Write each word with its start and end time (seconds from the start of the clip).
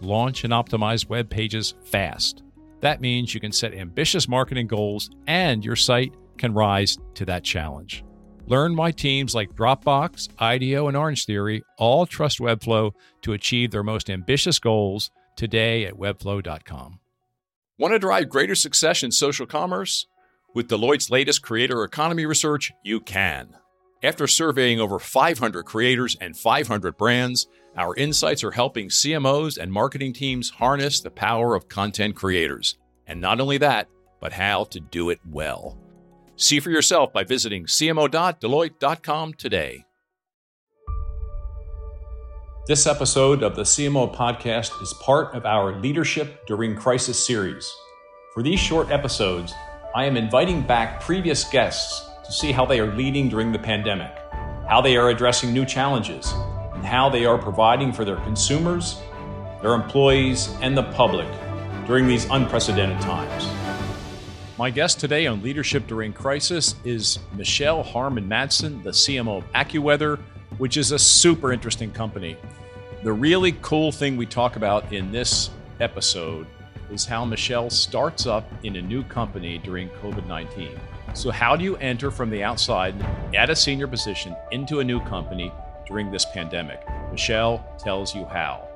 launch, 0.00 0.44
and 0.44 0.52
optimize 0.52 1.08
web 1.08 1.28
pages 1.28 1.74
fast. 1.84 2.42
That 2.80 3.00
means 3.00 3.34
you 3.34 3.40
can 3.40 3.52
set 3.52 3.74
ambitious 3.74 4.28
marketing 4.28 4.66
goals 4.66 5.10
and 5.26 5.64
your 5.64 5.76
site 5.76 6.14
can 6.38 6.54
rise 6.54 6.98
to 7.14 7.24
that 7.26 7.44
challenge. 7.44 8.04
Learn 8.46 8.74
why 8.74 8.90
teams 8.90 9.34
like 9.34 9.54
Dropbox, 9.54 10.28
IDEO, 10.40 10.88
and 10.88 10.96
Orange 10.96 11.24
Theory 11.24 11.62
all 11.78 12.06
trust 12.06 12.40
Webflow 12.40 12.92
to 13.22 13.32
achieve 13.32 13.70
their 13.70 13.84
most 13.84 14.10
ambitious 14.10 14.58
goals 14.58 15.10
today 15.36 15.84
at 15.84 15.94
webflow.com. 15.94 16.98
Want 17.78 17.94
to 17.94 17.98
drive 17.98 18.28
greater 18.28 18.54
success 18.54 19.02
in 19.02 19.12
social 19.12 19.46
commerce? 19.46 20.06
With 20.54 20.68
Deloitte's 20.68 21.10
latest 21.10 21.42
creator 21.42 21.84
economy 21.84 22.26
research, 22.26 22.72
you 22.82 23.00
can. 23.00 23.56
After 24.02 24.26
surveying 24.26 24.80
over 24.80 24.98
500 24.98 25.64
creators 25.64 26.16
and 26.22 26.34
500 26.34 26.96
brands, 26.96 27.48
our 27.76 27.94
insights 27.96 28.42
are 28.42 28.50
helping 28.50 28.88
CMOs 28.88 29.58
and 29.58 29.70
marketing 29.70 30.14
teams 30.14 30.48
harness 30.48 31.00
the 31.00 31.10
power 31.10 31.54
of 31.54 31.68
content 31.68 32.16
creators. 32.16 32.78
And 33.06 33.20
not 33.20 33.40
only 33.40 33.58
that, 33.58 33.88
but 34.18 34.32
how 34.32 34.64
to 34.64 34.80
do 34.80 35.10
it 35.10 35.20
well. 35.28 35.78
See 36.36 36.60
for 36.60 36.70
yourself 36.70 37.12
by 37.12 37.24
visiting 37.24 37.66
cmo.deloitte.com 37.66 39.34
today. 39.34 39.84
This 42.66 42.86
episode 42.86 43.42
of 43.42 43.54
the 43.54 43.64
CMO 43.64 44.14
podcast 44.14 44.80
is 44.80 44.94
part 45.02 45.34
of 45.34 45.44
our 45.44 45.78
Leadership 45.78 46.46
During 46.46 46.74
Crisis 46.74 47.22
series. 47.22 47.70
For 48.32 48.42
these 48.42 48.60
short 48.60 48.90
episodes, 48.90 49.52
I 49.94 50.06
am 50.06 50.16
inviting 50.16 50.62
back 50.62 51.02
previous 51.02 51.44
guests 51.44 52.09
to 52.30 52.36
see 52.36 52.52
how 52.52 52.64
they 52.64 52.78
are 52.78 52.94
leading 52.94 53.28
during 53.28 53.50
the 53.50 53.58
pandemic, 53.58 54.16
how 54.68 54.80
they 54.80 54.96
are 54.96 55.10
addressing 55.10 55.52
new 55.52 55.66
challenges, 55.66 56.32
and 56.74 56.84
how 56.84 57.08
they 57.08 57.26
are 57.26 57.36
providing 57.36 57.92
for 57.92 58.04
their 58.04 58.18
consumers, 58.18 59.00
their 59.62 59.74
employees, 59.74 60.54
and 60.62 60.78
the 60.78 60.84
public 60.92 61.26
during 61.86 62.06
these 62.06 62.26
unprecedented 62.30 63.00
times. 63.00 63.48
My 64.58 64.70
guest 64.70 65.00
today 65.00 65.26
on 65.26 65.42
Leadership 65.42 65.88
During 65.88 66.12
Crisis 66.12 66.76
is 66.84 67.18
Michelle 67.34 67.82
Harmon 67.82 68.28
Madsen, 68.28 68.80
the 68.84 68.90
CMO 68.90 69.38
of 69.38 69.52
AccuWeather, 69.52 70.20
which 70.58 70.76
is 70.76 70.92
a 70.92 70.98
super 71.00 71.52
interesting 71.52 71.90
company. 71.90 72.36
The 73.02 73.12
really 73.12 73.56
cool 73.60 73.90
thing 73.90 74.16
we 74.16 74.26
talk 74.26 74.54
about 74.54 74.92
in 74.92 75.10
this 75.10 75.50
episode 75.80 76.46
is 76.92 77.04
how 77.04 77.24
Michelle 77.24 77.70
starts 77.70 78.26
up 78.26 78.48
in 78.62 78.76
a 78.76 78.82
new 78.82 79.02
company 79.02 79.58
during 79.58 79.88
COVID 79.88 80.28
19. 80.28 80.78
So, 81.12 81.30
how 81.32 81.56
do 81.56 81.64
you 81.64 81.76
enter 81.78 82.10
from 82.10 82.30
the 82.30 82.44
outside 82.44 82.94
at 83.34 83.50
a 83.50 83.56
senior 83.56 83.88
position 83.88 84.36
into 84.52 84.78
a 84.78 84.84
new 84.84 85.00
company 85.00 85.52
during 85.86 86.10
this 86.10 86.24
pandemic? 86.24 86.86
Michelle 87.10 87.64
tells 87.78 88.14
you 88.14 88.24
how. 88.26 88.66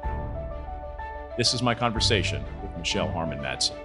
This 1.37 1.55
is 1.55 1.63
my 1.63 1.75
conversation 1.75 2.45
with 2.61 2.77
Michelle 2.77 3.11
Harmon 3.11 3.39
Madsen. 3.39 3.77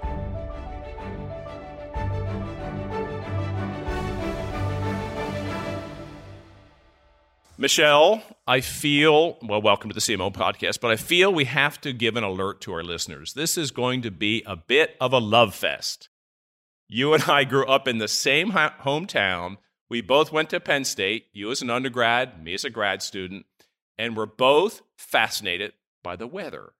Michelle, 7.57 8.23
I 8.47 8.61
feel, 8.61 9.37
well, 9.43 9.61
welcome 9.61 9.91
to 9.91 9.93
the 9.93 9.99
CMO 9.99 10.33
podcast, 10.33 10.79
but 10.79 10.89
I 10.89 10.95
feel 10.95 11.31
we 11.31 11.45
have 11.45 11.79
to 11.81 11.93
give 11.93 12.15
an 12.15 12.23
alert 12.23 12.61
to 12.61 12.73
our 12.73 12.83
listeners. 12.83 13.33
This 13.33 13.57
is 13.57 13.69
going 13.69 14.01
to 14.03 14.11
be 14.11 14.41
a 14.47 14.55
bit 14.55 14.95
of 14.99 15.13
a 15.13 15.19
love 15.19 15.53
fest. 15.53 16.08
You 16.91 17.13
and 17.13 17.23
I 17.23 17.43
grew 17.43 17.65
up 17.65 17.87
in 17.87 17.99
the 17.99 18.07
same 18.07 18.51
hometown. 18.51 19.57
We 19.89 20.01
both 20.01 20.31
went 20.31 20.49
to 20.49 20.59
Penn 20.59 20.83
State, 20.85 21.27
you 21.31 21.51
as 21.51 21.61
an 21.61 21.69
undergrad, 21.69 22.43
me 22.43 22.55
as 22.55 22.65
a 22.65 22.71
grad 22.71 23.03
student, 23.03 23.45
and 23.97 24.17
we're 24.17 24.25
both 24.25 24.81
fascinated 24.97 25.73
by 26.03 26.15
the 26.15 26.27
weather. 26.27 26.73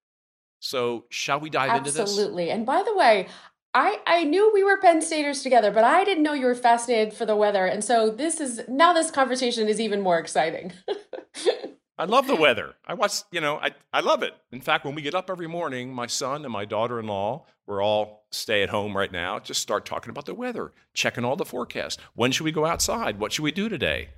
So, 0.59 1.05
shall 1.09 1.39
we 1.39 1.51
dive 1.51 1.69
Absolutely. 1.69 1.87
into 1.87 1.91
this? 1.91 2.09
Absolutely. 2.09 2.49
And 2.49 2.65
by 2.65 2.83
the 2.83 2.95
way, 2.95 3.27
I, 3.73 3.99
I 4.07 4.23
knew 4.23 4.51
we 4.51 4.63
were 4.63 4.77
Penn 4.77 5.01
Staters 5.01 5.43
together, 5.43 5.71
but 5.71 5.83
I 5.83 6.03
didn't 6.03 6.23
know 6.23 6.33
you 6.33 6.47
were 6.47 6.55
fascinated 6.55 7.13
for 7.13 7.25
the 7.25 7.35
weather. 7.35 7.65
And 7.65 7.83
so 7.83 8.09
this 8.09 8.41
is 8.41 8.61
now 8.67 8.93
this 8.93 9.11
conversation 9.11 9.67
is 9.67 9.79
even 9.79 10.01
more 10.01 10.17
exciting. 10.17 10.73
I 11.99 12.05
love 12.05 12.27
the 12.27 12.35
weather. 12.35 12.75
I 12.87 12.93
watch, 12.93 13.23
you 13.29 13.41
know, 13.41 13.57
I, 13.57 13.71
I 13.91 13.99
love 13.99 14.23
it. 14.23 14.33
In 14.53 14.61
fact, 14.61 14.85
when 14.85 14.95
we 14.95 15.01
get 15.01 15.13
up 15.13 15.29
every 15.29 15.47
morning, 15.47 15.93
my 15.93 16.07
son 16.07 16.45
and 16.45 16.53
my 16.53 16.63
daughter 16.63 16.97
in 16.97 17.07
law, 17.07 17.45
we're 17.67 17.83
all 17.83 18.25
stay 18.31 18.63
at 18.63 18.69
home 18.69 18.95
right 18.95 19.11
now, 19.11 19.37
just 19.37 19.61
start 19.61 19.85
talking 19.85 20.09
about 20.09 20.25
the 20.25 20.33
weather, 20.33 20.71
checking 20.93 21.25
all 21.25 21.35
the 21.35 21.43
forecasts. 21.43 22.01
When 22.15 22.31
should 22.31 22.45
we 22.45 22.53
go 22.53 22.65
outside? 22.65 23.19
What 23.19 23.33
should 23.33 23.43
we 23.43 23.51
do 23.51 23.67
today? 23.67 24.11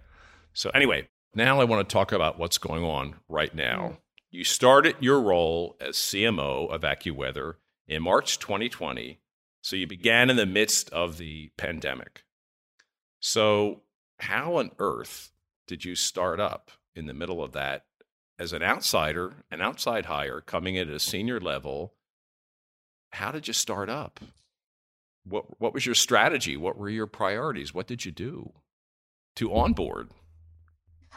So, 0.54 0.70
anyway, 0.76 1.10
now 1.34 1.60
I 1.60 1.64
want 1.64 1.90
to 1.90 1.92
talk 1.92 2.12
about 2.12 2.38
what's 2.38 2.60
going 2.60 2.84
on 2.84 3.16
right 3.28 3.54
now. 3.56 3.94
Mm. 3.94 3.98
You 4.30 4.44
started 4.44 4.98
your 5.00 5.20
role 5.20 5.76
as 5.82 5.96
CMO 5.96 6.70
of 6.70 6.82
AccuWeather 6.82 7.56
in 7.88 8.04
March 8.04 8.38
2020 8.38 9.20
so 9.62 9.76
you 9.76 9.88
began 9.88 10.30
in 10.30 10.36
the 10.36 10.46
midst 10.46 10.90
of 10.92 11.18
the 11.18 11.50
pandemic. 11.58 12.26
So, 13.20 13.82
how 14.20 14.58
on 14.58 14.72
earth 14.78 15.32
did 15.66 15.84
you 15.84 15.96
start 15.96 16.40
up 16.40 16.70
in 16.96 17.06
the 17.06 17.14
middle 17.14 17.44
of 17.44 17.54
that 17.54 17.86
as 18.40 18.54
an 18.54 18.64
outsider, 18.64 19.34
an 19.50 19.62
outside 19.62 20.06
hire 20.06 20.42
coming 20.42 20.76
in 20.76 20.90
at 20.90 20.96
a 20.96 21.00
senior 21.00 21.40
level? 21.40 21.94
How 23.12 23.32
did 23.32 23.48
you 23.48 23.54
start 23.54 23.90
up? 23.90 24.20
What, 25.24 25.60
what 25.60 25.74
was 25.74 25.86
your 25.86 25.96
strategy? 25.96 26.58
What 26.58 26.78
were 26.78 26.90
your 26.90 27.08
priorities? 27.08 27.74
What 27.74 27.88
did 27.88 28.06
you 28.06 28.12
do 28.12 28.54
to 29.36 29.54
onboard? 29.54 30.10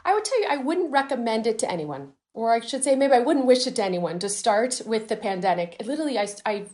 I 0.05 0.13
would 0.13 0.25
tell 0.25 0.41
you, 0.41 0.49
I 0.51 0.59
wouldn't 0.59 0.93
recommend 0.93 1.47
it 1.47 1.59
to 1.61 1.71
anyone 1.71 2.13
or 2.35 2.53
I 2.53 2.61
should 2.61 2.83
say, 2.83 2.97
maybe 2.97 3.13
I 3.15 3.21
wouldn't 3.21 3.47
wish 3.47 3.67
it 3.67 3.77
to 3.77 3.85
anyone 3.85 4.19
to 4.19 4.29
start 4.29 4.83
with 4.85 5.09
the 5.09 5.17
pandemic. 5.17 5.81
Literally, 5.85 6.19
I, 6.19 6.27
I 6.45 6.67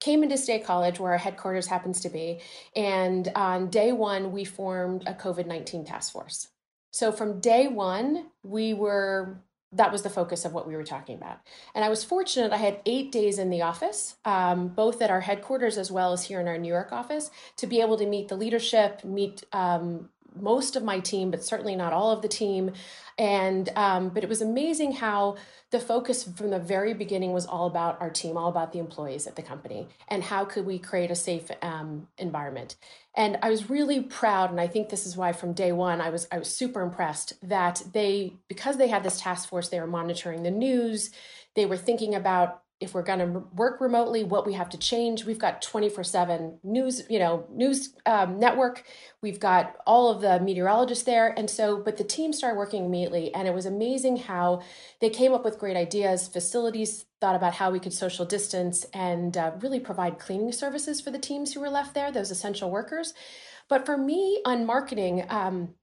came 0.00 0.22
into 0.22 0.38
State 0.38 0.64
College, 0.64 0.98
where 0.98 1.12
our 1.12 1.18
headquarters 1.18 1.66
happens 1.66 2.00
to 2.00 2.08
be, 2.08 2.40
and 2.74 3.30
on 3.34 3.68
day 3.68 3.92
one, 3.92 4.32
we 4.32 4.44
formed 4.44 5.04
a 5.06 5.12
COVID 5.12 5.46
19 5.46 5.84
task 5.84 6.12
force. 6.12 6.48
So 6.98 7.12
from 7.12 7.38
day 7.38 7.68
one, 7.68 8.26
we 8.42 8.74
were 8.74 9.40
that 9.70 9.92
was 9.92 10.02
the 10.02 10.10
focus 10.10 10.44
of 10.44 10.52
what 10.52 10.66
we 10.66 10.74
were 10.74 10.82
talking 10.82 11.14
about. 11.14 11.38
And 11.76 11.84
I 11.84 11.90
was 11.90 12.02
fortunate, 12.02 12.52
I 12.52 12.56
had 12.56 12.80
eight 12.86 13.12
days 13.12 13.38
in 13.38 13.50
the 13.50 13.62
office, 13.62 14.16
um, 14.24 14.66
both 14.66 15.00
at 15.00 15.08
our 15.08 15.20
headquarters 15.20 15.78
as 15.78 15.92
well 15.92 16.12
as 16.12 16.24
here 16.24 16.40
in 16.40 16.48
our 16.48 16.58
New 16.58 16.72
York 16.72 16.90
office, 16.90 17.30
to 17.58 17.68
be 17.68 17.80
able 17.80 17.98
to 17.98 18.06
meet 18.06 18.26
the 18.26 18.36
leadership, 18.36 19.04
meet 19.04 19.44
um, 19.52 20.08
most 20.42 20.76
of 20.76 20.82
my 20.82 21.00
team, 21.00 21.30
but 21.30 21.44
certainly 21.44 21.76
not 21.76 21.92
all 21.92 22.10
of 22.10 22.22
the 22.22 22.28
team. 22.28 22.72
And 23.18 23.68
um, 23.74 24.10
but 24.10 24.22
it 24.22 24.28
was 24.28 24.40
amazing 24.40 24.92
how 24.92 25.36
the 25.70 25.80
focus 25.80 26.22
from 26.24 26.50
the 26.50 26.58
very 26.58 26.94
beginning 26.94 27.32
was 27.32 27.44
all 27.44 27.66
about 27.66 28.00
our 28.00 28.10
team, 28.10 28.36
all 28.36 28.48
about 28.48 28.72
the 28.72 28.78
employees 28.78 29.26
at 29.26 29.36
the 29.36 29.42
company, 29.42 29.88
and 30.06 30.22
how 30.22 30.44
could 30.44 30.64
we 30.64 30.78
create 30.78 31.10
a 31.10 31.14
safe 31.14 31.50
um, 31.60 32.08
environment. 32.16 32.76
And 33.14 33.36
I 33.42 33.50
was 33.50 33.68
really 33.68 34.00
proud, 34.00 34.50
and 34.50 34.60
I 34.60 34.68
think 34.68 34.88
this 34.88 35.04
is 35.04 35.16
why 35.16 35.32
from 35.32 35.52
day 35.52 35.72
one 35.72 36.00
I 36.00 36.10
was 36.10 36.28
I 36.30 36.38
was 36.38 36.54
super 36.54 36.80
impressed 36.80 37.32
that 37.42 37.82
they 37.92 38.34
because 38.48 38.76
they 38.76 38.88
had 38.88 39.02
this 39.02 39.20
task 39.20 39.48
force, 39.48 39.68
they 39.68 39.80
were 39.80 39.86
monitoring 39.86 40.44
the 40.44 40.50
news, 40.50 41.10
they 41.54 41.66
were 41.66 41.76
thinking 41.76 42.14
about 42.14 42.62
if 42.80 42.94
we're 42.94 43.02
going 43.02 43.18
to 43.18 43.40
work 43.54 43.80
remotely 43.80 44.22
what 44.22 44.46
we 44.46 44.52
have 44.52 44.68
to 44.68 44.78
change. 44.78 45.24
We've 45.24 45.38
got 45.38 45.62
24-7 45.62 46.58
news 46.62 47.02
you 47.10 47.18
know 47.18 47.46
news 47.50 47.94
um, 48.06 48.38
network. 48.38 48.84
We've 49.20 49.40
got 49.40 49.76
all 49.86 50.10
of 50.10 50.20
the 50.20 50.38
meteorologists 50.40 51.04
there. 51.04 51.28
And 51.36 51.50
so 51.50 51.78
but 51.78 51.96
the 51.96 52.04
team 52.04 52.32
started 52.32 52.56
working 52.56 52.84
immediately 52.84 53.34
and 53.34 53.48
it 53.48 53.54
was 53.54 53.66
amazing 53.66 54.18
how 54.18 54.62
they 55.00 55.10
came 55.10 55.32
up 55.32 55.44
with 55.44 55.58
great 55.58 55.76
ideas. 55.76 56.28
Facilities 56.28 57.06
thought 57.20 57.34
about 57.34 57.54
how 57.54 57.70
we 57.70 57.80
could 57.80 57.92
social 57.92 58.24
distance 58.24 58.84
and 58.94 59.36
uh, 59.36 59.52
really 59.60 59.80
provide 59.80 60.20
cleaning 60.20 60.52
services 60.52 61.00
for 61.00 61.10
the 61.10 61.18
teams 61.18 61.52
who 61.52 61.60
were 61.60 61.70
left 61.70 61.94
there 61.94 62.12
those 62.12 62.30
essential 62.30 62.70
workers. 62.70 63.12
But 63.68 63.86
for 63.86 63.98
me 63.98 64.40
on 64.44 64.64
marketing 64.64 65.26
um, 65.28 65.74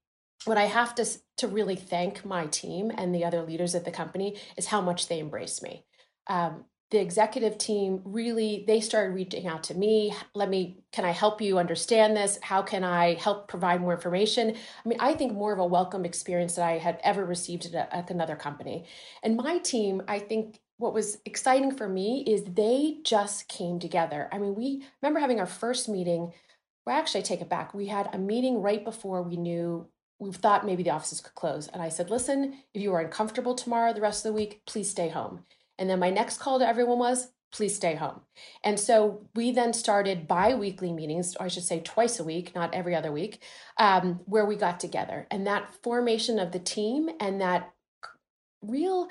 what 0.46 0.58
I 0.58 0.66
have 0.66 0.96
to 0.96 1.06
to 1.38 1.48
really 1.48 1.76
thank 1.76 2.24
my 2.24 2.46
team 2.46 2.92
and 2.96 3.14
the 3.14 3.26
other 3.26 3.42
leaders 3.42 3.76
at 3.76 3.84
the 3.84 3.92
company 3.92 4.38
is 4.56 4.68
how 4.68 4.80
much 4.80 5.10
they 5.10 5.20
embraced 5.20 5.62
me. 5.62 5.84
Um, 6.28 6.64
the 6.92 7.02
executive 7.02 7.58
team 7.58 8.02
really 8.06 8.64
they 8.68 8.80
started 8.80 9.16
reaching 9.16 9.48
out 9.48 9.64
to 9.64 9.74
me 9.74 10.16
let 10.34 10.50
me 10.50 10.78
can 10.92 11.04
i 11.04 11.12
help 11.12 11.42
you 11.42 11.58
understand 11.58 12.16
this 12.16 12.38
how 12.42 12.62
can 12.62 12.84
i 12.84 13.16
help 13.16 13.48
provide 13.48 13.82
more 13.82 13.94
information 13.94 14.56
i 14.56 14.90
mean 14.90 15.00
i 15.02 15.14
think 15.14 15.34
more 15.34 15.52
of 15.52 15.60
a 15.60 15.66
welcome 15.66 16.06
experience 16.06 16.56
that 16.56 16.66
i 16.68 16.78
had 16.78 17.00
ever 17.04 17.26
received 17.26 17.66
at, 17.74 17.92
at 17.92 18.12
another 18.12 18.36
company 18.36 18.86
and 19.24 19.36
my 19.36 19.58
team 19.60 20.02
i 20.08 20.20
think 20.20 20.60
what 20.78 20.94
was 20.94 21.18
exciting 21.26 21.72
for 21.72 21.88
me 21.88 22.24
is 22.28 22.44
they 22.44 22.98
just 23.04 23.48
came 23.48 23.80
together. 23.80 24.28
I 24.32 24.38
mean, 24.38 24.56
we 24.56 24.84
remember 25.02 25.20
having 25.20 25.40
our 25.40 25.46
first 25.46 25.88
meeting. 25.88 26.34
Well, 26.86 26.98
actually, 26.98 27.22
I 27.22 27.24
take 27.24 27.42
it 27.42 27.50
back. 27.50 27.74
We 27.74 27.88
had 27.88 28.10
a 28.14 28.18
meeting 28.18 28.62
right 28.62 28.84
before 28.84 29.22
we 29.22 29.38
knew 29.38 29.88
we 30.20 30.32
thought 30.32 30.66
maybe 30.66 30.84
the 30.84 30.92
offices 30.92 31.22
could 31.22 31.36
close. 31.36 31.68
And 31.68 31.82
I 31.82 31.90
said, 31.90 32.10
listen, 32.10 32.56
if 32.74 32.82
you 32.82 32.94
are 32.94 33.02
uncomfortable 33.02 33.56
tomorrow, 33.56 33.94
the 33.94 34.02
rest 34.02 34.26
of 34.26 34.32
the 34.32 34.36
week, 34.36 34.62
please 34.66 34.90
stay 34.90 35.10
home. 35.10 35.44
And 35.78 35.90
then 35.90 36.00
my 36.00 36.10
next 36.10 36.40
call 36.40 36.60
to 36.60 36.68
everyone 36.68 37.00
was, 37.00 37.32
please 37.52 37.76
stay 37.76 37.96
home. 37.96 38.22
And 38.64 38.80
so 38.80 39.28
we 39.34 39.52
then 39.52 39.72
started 39.74 40.28
bi 40.28 40.54
weekly 40.54 40.92
meetings, 40.92 41.36
or 41.40 41.46
I 41.46 41.50
should 41.50 41.64
say 41.64 41.80
twice 41.80 42.20
a 42.20 42.24
week, 42.24 42.54
not 42.54 42.74
every 42.74 42.96
other 42.96 43.12
week, 43.12 43.42
um, 43.78 44.20
where 44.26 44.46
we 44.46 44.56
got 44.56 44.80
together. 44.80 45.26
And 45.32 45.48
that 45.48 45.74
formation 45.82 46.38
of 46.38 46.52
the 46.52 46.60
team 46.60 47.10
and 47.20 47.40
that 47.40 47.74
real 48.62 49.08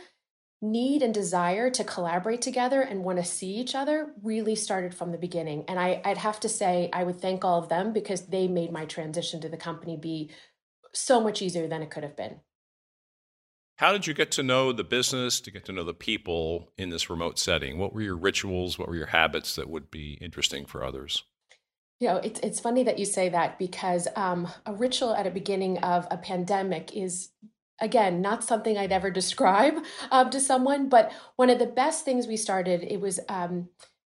need 0.61 1.03
and 1.03 1.13
desire 1.13 1.71
to 1.71 1.85
collaborate 1.85 2.43
together 2.43 2.81
and 2.81 3.05
want 3.05 3.19
to 3.19 3.25
see 3.25 3.55
each 3.55 3.75
other 3.75 4.13
really 4.23 4.55
started 4.55 4.95
from 4.95 5.13
the 5.13 5.19
beginning. 5.19 5.65
And 5.69 5.79
I, 5.79 6.01
would 6.05 6.19
have 6.19 6.41
to 6.41 6.49
say, 6.49 6.91
I 6.93 7.05
would 7.05 7.21
thank 7.21 7.45
all 7.45 7.63
of 7.63 7.69
them 7.69 7.93
because 7.93 8.27
they 8.27 8.49
made 8.49 8.73
my 8.73 8.87
transition 8.87 9.41
to 9.43 9.49
the 9.49 9.57
company 9.57 9.97
be 9.97 10.31
so 10.93 11.21
much 11.21 11.43
easier 11.43 11.67
than 11.67 11.83
it 11.83 11.91
could 11.91 12.03
have 12.03 12.17
been. 12.17 12.41
How 13.77 13.93
did 13.93 14.07
you 14.07 14.15
get 14.15 14.31
to 14.33 14.43
know 14.43 14.73
the 14.73 14.85
business, 14.85 15.41
to 15.41 15.51
get 15.51 15.65
to 15.65 15.73
know 15.73 15.85
the 15.85 15.95
people 15.95 16.73
in 16.79 16.91
this 16.91 17.11
remote 17.11 17.39
setting? 17.39 17.79
What 17.79 17.93
were 17.93 18.03
your 18.03 18.17
rituals? 18.17 18.79
What 18.79 18.89
were 18.89 18.97
your 18.97 19.07
habits 19.07 19.57
that 19.57 19.69
would 19.69 19.91
be 19.91 20.19
interesting 20.21 20.65
for 20.65 20.85
others? 20.85 21.25
You 22.01 22.09
know, 22.09 22.17
it's 22.17 22.41
it's 22.41 22.61
funny 22.61 22.83
that 22.85 22.99
you 22.99 23.05
say 23.05 23.29
that 23.31 23.59
because 23.59 24.07
um, 24.17 24.49
a 24.67 24.75
ritual 24.75 25.15
at 25.15 25.27
a 25.27 25.31
beginning 25.31 25.79
of 25.79 26.07
a 26.11 26.17
pandemic 26.17 26.95
is 26.95 27.31
again 27.81 28.21
not 28.21 28.45
something 28.45 28.79
I'd 28.79 28.93
ever 28.93 29.11
describe 29.13 29.75
um, 30.11 30.31
to 30.31 30.41
someone. 30.41 30.89
But 30.89 31.13
one 31.37 31.51
of 31.51 31.59
the 31.59 31.67
best 31.67 32.05
things 32.05 32.27
we 32.27 32.37
started 32.37 32.85
it 32.85 33.01
was 33.01 33.21
um, 33.29 33.69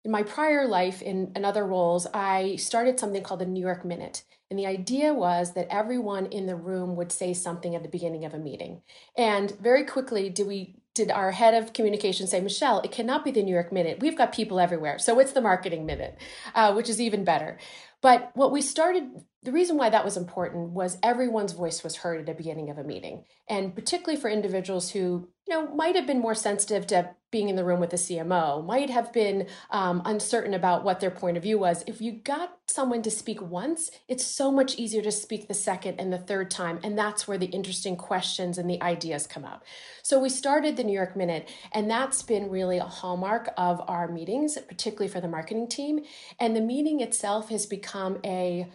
in 0.08 0.12
my 0.12 0.24
prior 0.24 0.68
life 0.68 1.02
in, 1.02 1.34
in 1.36 1.44
other 1.44 1.66
roles. 1.66 2.08
I 2.14 2.56
started 2.56 3.00
something 3.00 3.24
called 3.24 3.42
the 3.42 3.46
New 3.46 3.60
York 3.60 3.84
Minute, 3.84 4.24
and 4.50 4.58
the 4.58 4.66
idea 4.66 5.14
was 5.14 5.54
that 5.54 5.68
everyone 5.70 6.28
in 6.28 6.46
the 6.46 6.56
room 6.56 6.96
would 6.96 7.12
say 7.12 7.34
something 7.34 7.76
at 7.76 7.84
the 7.84 7.90
beginning 7.90 8.24
of 8.24 8.34
a 8.34 8.40
meeting. 8.40 8.82
And 9.18 9.52
very 9.60 9.84
quickly, 9.84 10.30
did 10.30 10.48
we 10.48 10.76
did 10.98 11.12
our 11.12 11.32
head 11.32 11.54
of 11.54 11.74
communication 11.74 12.26
say, 12.26 12.42
Michelle, 12.42 12.82
it 12.82 12.92
cannot 12.92 13.24
be 13.24 13.30
the 13.30 13.44
New 13.44 13.54
York 13.54 13.72
Minute. 13.72 14.00
We've 14.00 14.18
got 14.18 14.34
people 14.34 14.60
everywhere. 14.60 14.98
So 14.98 15.20
it's 15.20 15.32
the 15.32 15.42
marketing 15.42 15.86
minute, 15.86 16.18
uh, 16.56 16.74
which 16.74 16.90
is 16.90 17.00
even 17.00 17.24
better. 17.24 17.60
But 18.02 18.32
what 18.34 18.52
we 18.52 18.62
started, 18.62 19.04
the 19.48 19.54
reason 19.54 19.78
why 19.78 19.90
that 19.90 20.04
was 20.04 20.18
important 20.18 20.72
was 20.72 20.98
everyone's 21.02 21.54
voice 21.54 21.82
was 21.82 21.96
heard 21.96 22.20
at 22.20 22.26
the 22.26 22.34
beginning 22.34 22.70
of 22.70 22.78
a 22.78 22.84
meeting. 22.84 23.24
And 23.48 23.74
particularly 23.74 24.20
for 24.20 24.30
individuals 24.30 24.92
who, 24.92 25.30
you 25.48 25.54
know, 25.54 25.74
might 25.74 25.96
have 25.96 26.06
been 26.06 26.20
more 26.20 26.36
sensitive 26.36 26.86
to 26.88 27.12
being 27.32 27.48
in 27.48 27.56
the 27.56 27.64
room 27.64 27.80
with 27.80 27.92
the 27.92 27.96
CMO, 27.96 28.66
might 28.66 28.90
have 28.90 29.14
been 29.14 29.48
um, 29.72 30.02
uncertain 30.04 30.54
about 30.54 30.84
what 30.84 31.00
their 31.00 31.12
point 31.12 31.38
of 31.38 31.44
view 31.44 31.58
was. 31.58 31.82
If 31.88 32.02
you 32.02 32.12
got 32.12 32.58
someone 32.66 33.02
to 33.04 33.10
speak 33.10 33.42
once, 33.42 33.90
it's 34.10 34.26
so 34.26 34.52
much 34.52 34.76
easier 34.76 35.02
to 35.02 35.14
speak 35.14 35.48
the 35.48 35.54
second 35.54 35.98
and 35.98 36.12
the 36.12 36.18
third 36.18 36.52
time. 36.52 36.82
And 36.84 36.98
that's 36.98 37.26
where 37.26 37.38
the 37.38 37.46
interesting 37.46 37.96
questions 37.96 38.58
and 38.58 38.70
the 38.70 38.82
ideas 38.84 39.28
come 39.28 39.46
up. 39.46 39.64
So 40.04 40.20
we 40.20 40.28
started 40.28 40.76
the 40.76 40.84
New 40.84 40.92
York 40.92 41.16
Minute, 41.16 41.48
and 41.72 41.90
that's 41.90 42.22
been 42.22 42.50
really 42.50 42.80
a 42.80 42.84
hallmark 42.84 43.48
of 43.56 43.82
our 43.88 44.10
meetings, 44.10 44.58
particularly 44.68 45.08
for 45.08 45.22
the 45.22 45.30
marketing 45.30 45.70
team. 45.70 46.02
And 46.38 46.54
the 46.54 46.60
meeting 46.60 47.00
itself 47.00 47.48
has 47.48 47.66
become 47.66 48.18
a 48.26 48.68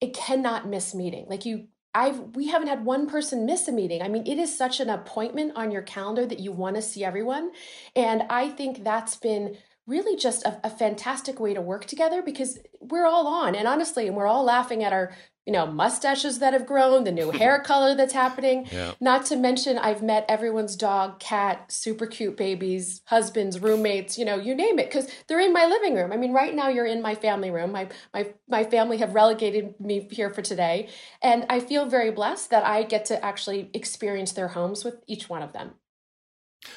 it 0.00 0.14
cannot 0.14 0.68
miss 0.68 0.94
meeting. 0.94 1.26
Like 1.28 1.44
you 1.44 1.68
I've 1.94 2.36
we 2.36 2.48
haven't 2.48 2.68
had 2.68 2.84
one 2.84 3.08
person 3.08 3.46
miss 3.46 3.66
a 3.66 3.72
meeting. 3.72 4.02
I 4.02 4.08
mean, 4.08 4.26
it 4.26 4.38
is 4.38 4.56
such 4.56 4.78
an 4.78 4.90
appointment 4.90 5.52
on 5.56 5.70
your 5.70 5.82
calendar 5.82 6.26
that 6.26 6.38
you 6.38 6.52
want 6.52 6.76
to 6.76 6.82
see 6.82 7.02
everyone. 7.02 7.50
And 7.96 8.22
I 8.30 8.50
think 8.50 8.84
that's 8.84 9.16
been 9.16 9.56
really 9.88 10.16
just 10.16 10.44
a, 10.44 10.60
a, 10.62 10.70
fantastic 10.70 11.40
way 11.40 11.54
to 11.54 11.62
work 11.62 11.86
together 11.86 12.20
because 12.22 12.58
we're 12.78 13.06
all 13.06 13.26
on 13.26 13.54
and 13.54 13.66
honestly 13.66 14.06
and 14.06 14.14
we're 14.14 14.26
all 14.26 14.44
laughing 14.44 14.84
at 14.84 14.92
our 14.92 15.10
you 15.48 15.52
know, 15.52 15.64
mustaches 15.64 16.40
that 16.40 16.52
have 16.52 16.66
grown, 16.66 17.04
the 17.04 17.10
new 17.10 17.30
hair 17.40 17.58
color 17.58 17.94
that's 17.94 18.12
happening. 18.12 18.68
Yeah. 18.70 18.92
Not 19.00 19.24
to 19.26 19.36
mention, 19.36 19.78
I've 19.78 20.02
met 20.02 20.26
everyone's 20.28 20.76
dog, 20.76 21.20
cat, 21.20 21.72
super 21.72 22.04
cute 22.04 22.36
babies, 22.36 23.00
husbands, 23.06 23.58
roommates, 23.58 24.18
you 24.18 24.26
know, 24.26 24.36
you 24.36 24.54
name 24.54 24.78
it, 24.78 24.90
because 24.90 25.10
they're 25.26 25.40
in 25.40 25.54
my 25.54 25.64
living 25.64 25.94
room. 25.94 26.12
I 26.12 26.18
mean, 26.18 26.34
right 26.34 26.54
now 26.54 26.68
you're 26.68 26.84
in 26.84 27.00
my 27.00 27.14
family 27.14 27.50
room. 27.50 27.72
My, 27.72 27.88
my, 28.12 28.28
my 28.46 28.62
family 28.64 28.98
have 28.98 29.14
relegated 29.14 29.80
me 29.80 30.06
here 30.10 30.28
for 30.28 30.42
today. 30.42 30.90
And 31.22 31.46
I 31.48 31.60
feel 31.60 31.86
very 31.86 32.10
blessed 32.10 32.50
that 32.50 32.66
I 32.66 32.82
get 32.82 33.06
to 33.06 33.24
actually 33.24 33.70
experience 33.72 34.32
their 34.32 34.48
homes 34.48 34.84
with 34.84 34.96
each 35.06 35.30
one 35.30 35.42
of 35.42 35.54
them. 35.54 35.76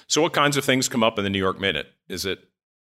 So, 0.08 0.22
what 0.22 0.32
kinds 0.32 0.56
of 0.56 0.64
things 0.64 0.88
come 0.88 1.04
up 1.04 1.18
in 1.18 1.26
the 1.26 1.30
New 1.30 1.40
York 1.40 1.60
Minute? 1.60 1.88
Is 2.08 2.26
it 2.26 2.40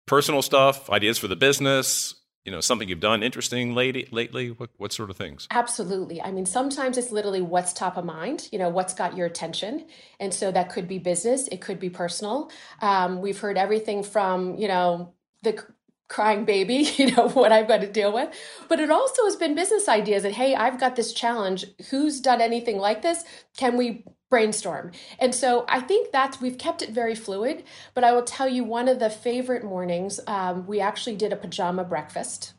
personal 0.05 0.41
stuff, 0.41 0.89
ideas 0.89 1.17
for 1.17 1.27
the 1.27 1.35
business, 1.35 2.15
you 2.45 2.51
know 2.51 2.59
something 2.59 2.89
you've 2.89 2.99
done 2.99 3.23
interesting 3.23 3.73
lately 3.73 4.07
lately? 4.11 4.49
What, 4.49 4.69
what 4.77 4.91
sort 4.91 5.09
of 5.09 5.17
things? 5.17 5.47
Absolutely. 5.51 6.21
I 6.21 6.31
mean 6.31 6.45
sometimes 6.45 6.97
it's 6.97 7.11
literally 7.11 7.41
what's 7.41 7.73
top 7.73 7.97
of 7.97 8.05
mind 8.05 8.49
you 8.51 8.59
know 8.59 8.69
what's 8.69 8.93
got 8.93 9.15
your 9.15 9.25
attention. 9.25 9.85
And 10.19 10.33
so 10.33 10.51
that 10.51 10.69
could 10.69 10.87
be 10.87 10.99
business 10.99 11.47
it 11.47 11.61
could 11.61 11.79
be 11.79 11.89
personal. 11.89 12.51
Um, 12.81 13.21
we've 13.21 13.39
heard 13.39 13.57
everything 13.57 14.03
from 14.03 14.55
you 14.55 14.67
know 14.67 15.13
the 15.43 15.63
crying 16.09 16.45
baby 16.45 16.75
you 16.97 17.09
know 17.15 17.29
what 17.29 17.51
i've 17.51 17.67
got 17.67 17.81
to 17.81 17.91
deal 17.91 18.13
with. 18.13 18.29
But 18.67 18.79
it 18.79 18.91
also 18.91 19.23
has 19.23 19.35
been 19.35 19.55
business 19.55 19.87
ideas 19.87 20.23
that 20.23 20.33
hey 20.33 20.53
i've 20.55 20.79
got 20.79 20.95
this 20.95 21.13
challenge. 21.13 21.65
Who's 21.89 22.19
done 22.19 22.41
anything 22.41 22.77
like 22.77 23.01
this? 23.01 23.23
Can 23.55 23.77
we 23.77 24.03
brainstorm. 24.33 24.89
And 25.19 25.35
so 25.35 25.63
I 25.69 25.79
think 25.79 26.11
that's, 26.11 26.41
we've 26.41 26.57
kept 26.57 26.81
it 26.81 26.89
very 26.89 27.13
fluid. 27.13 27.63
But 27.93 28.03
I 28.03 28.13
will 28.13 28.23
tell 28.23 28.49
you, 28.49 28.63
one 28.63 28.87
of 28.87 28.97
the 28.97 29.11
favorite 29.11 29.63
mornings, 29.63 30.19
um, 30.25 30.65
we 30.65 30.79
actually 30.79 31.15
did 31.17 31.31
a 31.31 31.35
pajama 31.35 31.83
breakfast 31.83 32.53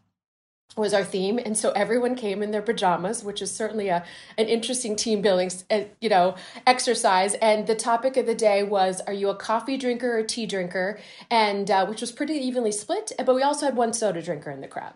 was 0.76 0.94
our 0.94 1.04
theme 1.04 1.38
and 1.38 1.56
so 1.56 1.70
everyone 1.70 2.16
came 2.16 2.42
in 2.42 2.50
their 2.50 2.62
pajamas 2.62 3.22
which 3.22 3.40
is 3.40 3.48
certainly 3.48 3.88
a 3.88 4.04
an 4.38 4.46
interesting 4.46 4.96
team 4.96 5.22
building 5.22 5.48
uh, 5.70 5.82
you 6.00 6.08
know 6.08 6.34
exercise 6.66 7.34
and 7.34 7.68
the 7.68 7.76
topic 7.76 8.16
of 8.16 8.26
the 8.26 8.34
day 8.34 8.64
was 8.64 9.00
are 9.02 9.12
you 9.12 9.28
a 9.28 9.36
coffee 9.36 9.76
drinker 9.76 10.18
or 10.18 10.24
tea 10.24 10.46
drinker 10.46 10.98
and 11.30 11.70
uh, 11.70 11.86
which 11.86 12.00
was 12.00 12.10
pretty 12.10 12.34
evenly 12.34 12.72
split 12.72 13.12
but 13.18 13.36
we 13.36 13.42
also 13.42 13.66
had 13.66 13.76
one 13.76 13.92
soda 13.92 14.20
drinker 14.20 14.50
in 14.50 14.60
the 14.62 14.66
crowd 14.66 14.94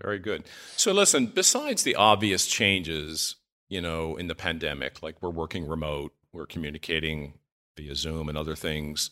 very 0.00 0.20
good 0.20 0.44
so 0.76 0.92
listen 0.92 1.26
besides 1.26 1.82
the 1.82 1.96
obvious 1.96 2.46
changes 2.46 3.34
you 3.68 3.80
know, 3.80 4.16
in 4.16 4.26
the 4.26 4.34
pandemic, 4.34 5.02
like 5.02 5.20
we're 5.20 5.30
working 5.30 5.66
remote, 5.66 6.12
we're 6.32 6.46
communicating 6.46 7.34
via 7.76 7.94
Zoom 7.94 8.28
and 8.28 8.36
other 8.36 8.56
things. 8.56 9.10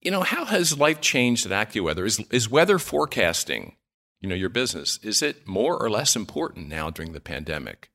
You 0.00 0.10
know, 0.10 0.22
how 0.22 0.44
has 0.44 0.78
life 0.78 1.00
changed 1.00 1.50
at 1.50 1.68
AccuWeather? 1.68 2.06
Is, 2.06 2.20
is 2.30 2.50
weather 2.50 2.78
forecasting, 2.78 3.76
you 4.20 4.28
know, 4.28 4.34
your 4.34 4.48
business, 4.48 4.98
is 5.02 5.22
it 5.22 5.46
more 5.46 5.80
or 5.80 5.88
less 5.88 6.16
important 6.16 6.68
now 6.68 6.90
during 6.90 7.12
the 7.12 7.20
pandemic? 7.20 7.90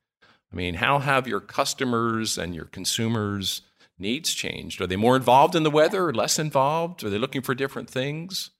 I 0.52 0.56
mean, 0.56 0.74
how 0.74 0.98
have 0.98 1.28
your 1.28 1.40
customers 1.40 2.36
and 2.36 2.54
your 2.54 2.64
consumers' 2.64 3.62
needs 3.98 4.34
changed? 4.34 4.80
Are 4.80 4.86
they 4.86 4.96
more 4.96 5.14
involved 5.14 5.54
in 5.54 5.62
the 5.62 5.70
weather 5.70 6.12
less 6.12 6.38
involved? 6.38 7.04
Are 7.04 7.10
they 7.10 7.18
looking 7.18 7.42
for 7.42 7.54
different 7.54 7.88
things? 7.88 8.50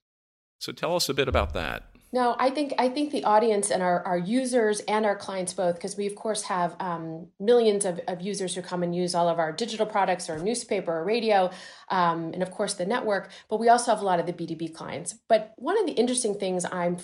So 0.58 0.72
tell 0.72 0.94
us 0.94 1.08
a 1.08 1.14
bit 1.14 1.26
about 1.26 1.54
that. 1.54 1.89
No, 2.12 2.34
I 2.40 2.50
think 2.50 2.74
I 2.76 2.88
think 2.88 3.12
the 3.12 3.22
audience 3.22 3.70
and 3.70 3.82
our, 3.82 4.02
our 4.04 4.18
users 4.18 4.80
and 4.80 5.06
our 5.06 5.14
clients 5.14 5.54
both, 5.54 5.76
because 5.76 5.96
we 5.96 6.06
of 6.06 6.16
course 6.16 6.42
have 6.42 6.74
um, 6.80 7.28
millions 7.38 7.84
of, 7.84 8.00
of 8.08 8.20
users 8.20 8.54
who 8.54 8.62
come 8.62 8.82
and 8.82 8.92
use 8.94 9.14
all 9.14 9.28
of 9.28 9.38
our 9.38 9.52
digital 9.52 9.86
products 9.86 10.28
or 10.28 10.36
newspaper 10.38 10.92
or 10.92 11.04
radio, 11.04 11.50
um, 11.88 12.32
and 12.34 12.42
of 12.42 12.50
course 12.50 12.74
the 12.74 12.84
network. 12.84 13.30
But 13.48 13.60
we 13.60 13.68
also 13.68 13.92
have 13.92 14.02
a 14.02 14.04
lot 14.04 14.18
of 14.18 14.26
the 14.26 14.32
B 14.32 14.46
two 14.46 14.56
B 14.56 14.66
clients. 14.68 15.14
But 15.28 15.54
one 15.56 15.78
of 15.78 15.86
the 15.86 15.92
interesting 15.92 16.34
things 16.34 16.64
I'm 16.64 16.98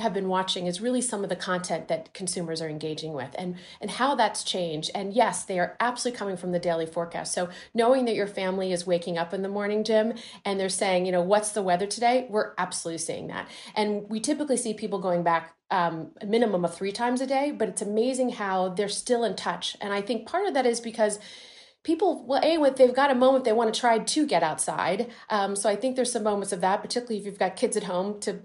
have 0.00 0.14
been 0.14 0.28
watching 0.28 0.66
is 0.66 0.80
really 0.80 1.00
some 1.00 1.22
of 1.22 1.28
the 1.28 1.36
content 1.36 1.88
that 1.88 2.12
consumers 2.14 2.60
are 2.60 2.68
engaging 2.68 3.12
with 3.12 3.34
and 3.38 3.56
and 3.80 3.90
how 3.90 4.14
that's 4.14 4.44
changed. 4.44 4.90
And 4.94 5.12
yes 5.12 5.44
they 5.44 5.58
are 5.58 5.76
absolutely 5.80 6.18
coming 6.18 6.36
from 6.36 6.52
the 6.52 6.58
daily 6.58 6.86
forecast. 6.86 7.32
So 7.32 7.48
knowing 7.74 8.04
that 8.06 8.14
your 8.14 8.26
family 8.26 8.72
is 8.72 8.86
waking 8.86 9.18
up 9.18 9.32
in 9.34 9.42
the 9.42 9.48
morning 9.48 9.84
jim 9.84 10.14
and 10.44 10.58
they're 10.58 10.68
saying 10.68 11.06
you 11.06 11.12
know 11.12 11.22
what's 11.22 11.52
the 11.52 11.62
weather 11.62 11.86
today? 11.86 12.26
We're 12.28 12.52
absolutely 12.58 12.98
seeing 12.98 13.28
that. 13.28 13.48
And 13.74 14.08
we 14.08 14.20
typically 14.20 14.56
see 14.56 14.74
people 14.74 14.98
going 14.98 15.22
back 15.22 15.54
um, 15.70 16.10
a 16.20 16.26
minimum 16.26 16.64
of 16.64 16.74
three 16.74 16.92
times 16.92 17.20
a 17.20 17.26
day 17.26 17.52
but 17.52 17.68
it's 17.68 17.82
amazing 17.82 18.30
how 18.30 18.70
they're 18.70 18.88
still 18.88 19.24
in 19.24 19.36
touch. 19.36 19.76
And 19.80 19.92
i 19.92 20.00
think 20.00 20.26
part 20.26 20.46
of 20.46 20.54
that 20.54 20.66
is 20.66 20.80
because 20.80 21.18
people 21.82 22.24
well 22.26 22.42
a 22.42 22.62
if 22.68 22.76
they've 22.76 22.94
got 22.94 23.10
a 23.10 23.14
moment 23.14 23.44
they 23.44 23.52
want 23.52 23.72
to 23.72 23.80
try 23.80 23.98
to 23.98 24.26
get 24.26 24.42
outside 24.42 25.10
um, 25.30 25.56
so 25.56 25.68
i 25.68 25.76
think 25.76 25.96
there's 25.96 26.12
some 26.12 26.22
moments 26.22 26.52
of 26.52 26.60
that 26.60 26.82
particularly 26.82 27.18
if 27.18 27.24
you've 27.24 27.38
got 27.38 27.56
kids 27.56 27.76
at 27.76 27.84
home 27.84 28.20
to 28.20 28.40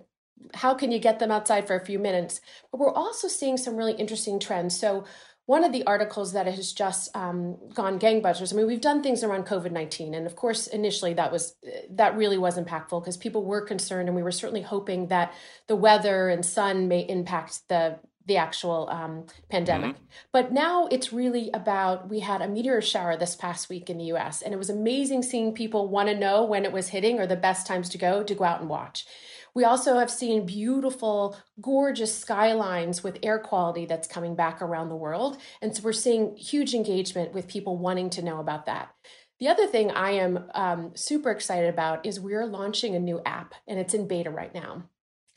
how 0.54 0.74
can 0.74 0.92
you 0.92 1.00
get 1.00 1.20
them 1.20 1.32
outside 1.32 1.68
for 1.68 1.75
a 1.75 1.86
few 1.86 2.00
minutes? 2.00 2.42
But 2.72 2.80
we're 2.80 2.94
also 2.94 3.27
seeing 3.27 3.58
some 3.58 3.75
really 3.75 3.94
interesting 3.94 4.39
trends. 4.39 4.80
So 4.80 5.06
one 5.46 5.63
of 5.63 5.72
the 5.72 5.86
articles 5.86 6.34
that 6.34 6.48
has 6.48 6.74
just 6.74 7.15
um, 7.15 7.58
gone 7.74 8.00
gangbusters. 8.00 8.51
I 8.51 8.58
mean, 8.58 8.65
we've 8.65 8.82
done 8.82 9.04
things 9.04 9.24
around 9.24 9.46
COVID 9.46 9.72
nineteen, 9.72 10.15
and 10.15 10.25
of 10.25 10.36
course, 10.36 10.68
initially 10.68 11.13
that 11.13 11.32
was 11.32 11.56
that 11.92 12.18
really 12.18 12.38
was 12.38 12.58
impactful 12.58 13.01
because 13.01 13.18
people 13.18 13.44
were 13.44 13.62
concerned, 13.62 14.10
and 14.10 14.15
we 14.15 14.24
were 14.24 14.32
certainly 14.32 14.63
hoping 14.63 15.08
that 15.10 15.34
the 15.68 15.75
weather 15.75 16.30
and 16.30 16.44
sun 16.44 16.88
may 16.88 17.01
impact 17.01 17.68
the 17.70 18.00
the 18.27 18.38
actual 18.38 18.89
um, 18.89 19.27
pandemic. 19.50 19.96
Mm-hmm. 19.96 20.06
But 20.32 20.51
now 20.51 20.88
it's 20.88 21.13
really 21.13 21.51
about 21.54 22.10
we 22.10 22.22
had 22.22 22.42
a 22.42 22.48
meteor 22.48 22.82
shower 22.82 23.15
this 23.15 23.36
past 23.36 23.70
week 23.70 23.89
in 23.89 24.00
the 24.00 24.06
US, 24.06 24.42
and 24.42 24.51
it 24.51 24.58
was 24.58 24.72
amazing 24.72 25.22
seeing 25.22 25.54
people 25.54 25.88
want 25.89 26.10
to 26.10 26.15
know 26.15 26.44
when 26.44 26.65
it 26.65 26.72
was 26.72 26.88
hitting 26.88 27.20
or 27.20 27.27
the 27.27 27.36
best 27.36 27.68
times 27.68 27.88
to 27.89 28.00
go 28.00 28.24
to 28.24 28.34
go 28.34 28.44
out 28.44 28.62
and 28.62 28.70
watch. 28.70 29.06
We 29.55 29.63
also 29.63 29.97
have 29.97 30.12
seen 30.12 30.45
beautiful, 30.45 31.38
gorgeous 31.62 32.15
skylines 32.15 33.03
with 33.03 33.19
air 33.24 33.39
quality 33.39 33.85
that's 33.85 34.07
coming 34.07 34.35
back 34.35 34.62
around 34.62 34.89
the 34.89 34.95
world. 34.95 35.38
And 35.62 35.75
so 35.75 35.81
we're 35.81 35.93
seeing 35.93 36.35
huge 36.35 36.74
engagement 36.74 37.33
with 37.33 37.47
people 37.47 37.77
wanting 37.77 38.09
to 38.12 38.21
know 38.21 38.39
about 38.39 38.65
that. 38.65 38.93
The 39.39 39.47
other 39.47 39.65
thing 39.65 39.91
I 39.91 40.12
am 40.12 40.45
um, 40.53 40.91
super 40.95 41.31
excited 41.31 41.69
about 41.69 42.05
is 42.05 42.19
we're 42.19 42.45
launching 42.45 42.95
a 42.95 43.00
new 43.00 43.21
app, 43.25 43.53
and 43.67 43.79
it's 43.79 43.93
in 43.93 44.07
beta 44.07 44.29
right 44.29 44.53
now. 44.53 44.83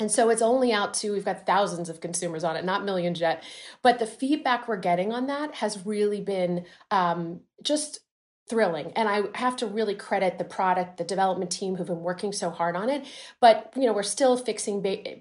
And 0.01 0.11
so 0.11 0.31
it's 0.31 0.43
only 0.43 0.73
out 0.73 0.95
to, 0.95 1.13
we've 1.13 1.25
got 1.25 1.47
thousands 1.47 1.89
of 1.89 2.01
consumers 2.01 2.45
on 2.45 2.57
it, 2.57 2.65
not 2.65 2.85
millions 2.85 3.21
yet. 3.21 3.43
But 3.83 3.99
the 3.99 4.07
feedback 4.07 4.69
we're 4.69 4.77
getting 4.77 5.13
on 5.13 5.27
that 5.27 5.57
has 5.57 5.85
really 5.85 6.21
been 6.21 6.65
um, 6.93 7.41
just 7.63 8.01
thrilling. 8.49 8.93
And 8.93 9.09
I 9.09 9.23
have 9.35 9.57
to 9.57 9.67
really 9.67 9.95
credit 9.95 10.39
the 10.39 10.45
product, 10.45 10.97
the 10.97 11.05
development 11.05 11.51
team 11.51 11.77
who've 11.77 11.87
been 11.87 12.03
working 12.03 12.33
so 12.33 12.51
hard 12.51 12.77
on 12.77 12.89
it. 12.89 13.05
But, 13.41 13.73
you 13.77 13.87
know, 13.87 13.93
we're 13.93 14.03
still 14.03 14.37
fixing 14.37 14.83
ba- 14.83 15.21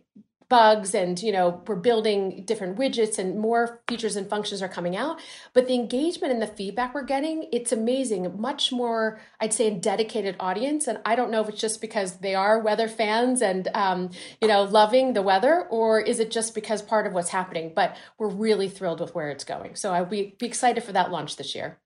bugs 0.49 0.95
and 0.95 1.21
you 1.21 1.31
know 1.31 1.61
we're 1.67 1.75
building 1.75 2.43
different 2.45 2.77
widgets 2.77 3.19
and 3.19 3.37
more 3.37 3.81
features 3.87 4.15
and 4.15 4.29
functions 4.29 4.61
are 4.61 4.69
coming 4.69 4.95
out. 4.95 5.19
But 5.53 5.67
the 5.67 5.73
engagement 5.73 6.31
and 6.31 6.41
the 6.41 6.47
feedback 6.47 6.93
we're 6.95 7.03
getting 7.03 7.49
it's 7.51 7.71
amazing. 7.71 8.39
Much 8.39 8.71
more 8.71 9.19
i'd 9.41 9.53
say 9.53 9.67
a 9.67 9.71
dedicated 9.71 10.35
audience. 10.39 10.87
And 10.87 10.99
i 11.05 11.15
don't 11.15 11.31
know 11.31 11.41
if 11.41 11.49
it's 11.49 11.61
just 11.61 11.81
because 11.81 12.19
they 12.19 12.35
are 12.35 12.59
weather 12.59 12.87
fans 12.87 13.41
and 13.41 13.67
um, 13.73 14.09
you 14.41 14.47
know 14.47 14.63
loving 14.63 15.13
the 15.13 15.21
weather 15.21 15.67
or 15.69 15.99
is 15.99 16.19
it 16.19 16.31
just 16.31 16.55
because 16.55 16.81
part 16.81 17.05
of 17.07 17.13
what's 17.13 17.29
happening? 17.29 17.73
But 17.75 17.97
we're 18.17 18.29
really 18.29 18.69
thrilled 18.69 19.01
with 19.01 19.13
where 19.13 19.29
it's 19.29 19.43
going. 19.43 19.75
So 19.75 19.93
i'll 19.93 20.05
be, 20.05 20.35
be 20.39 20.45
excited 20.45 20.83
for 20.83 20.93
that 20.93 21.11
launch 21.11 21.35
this 21.35 21.55
year 21.55 21.77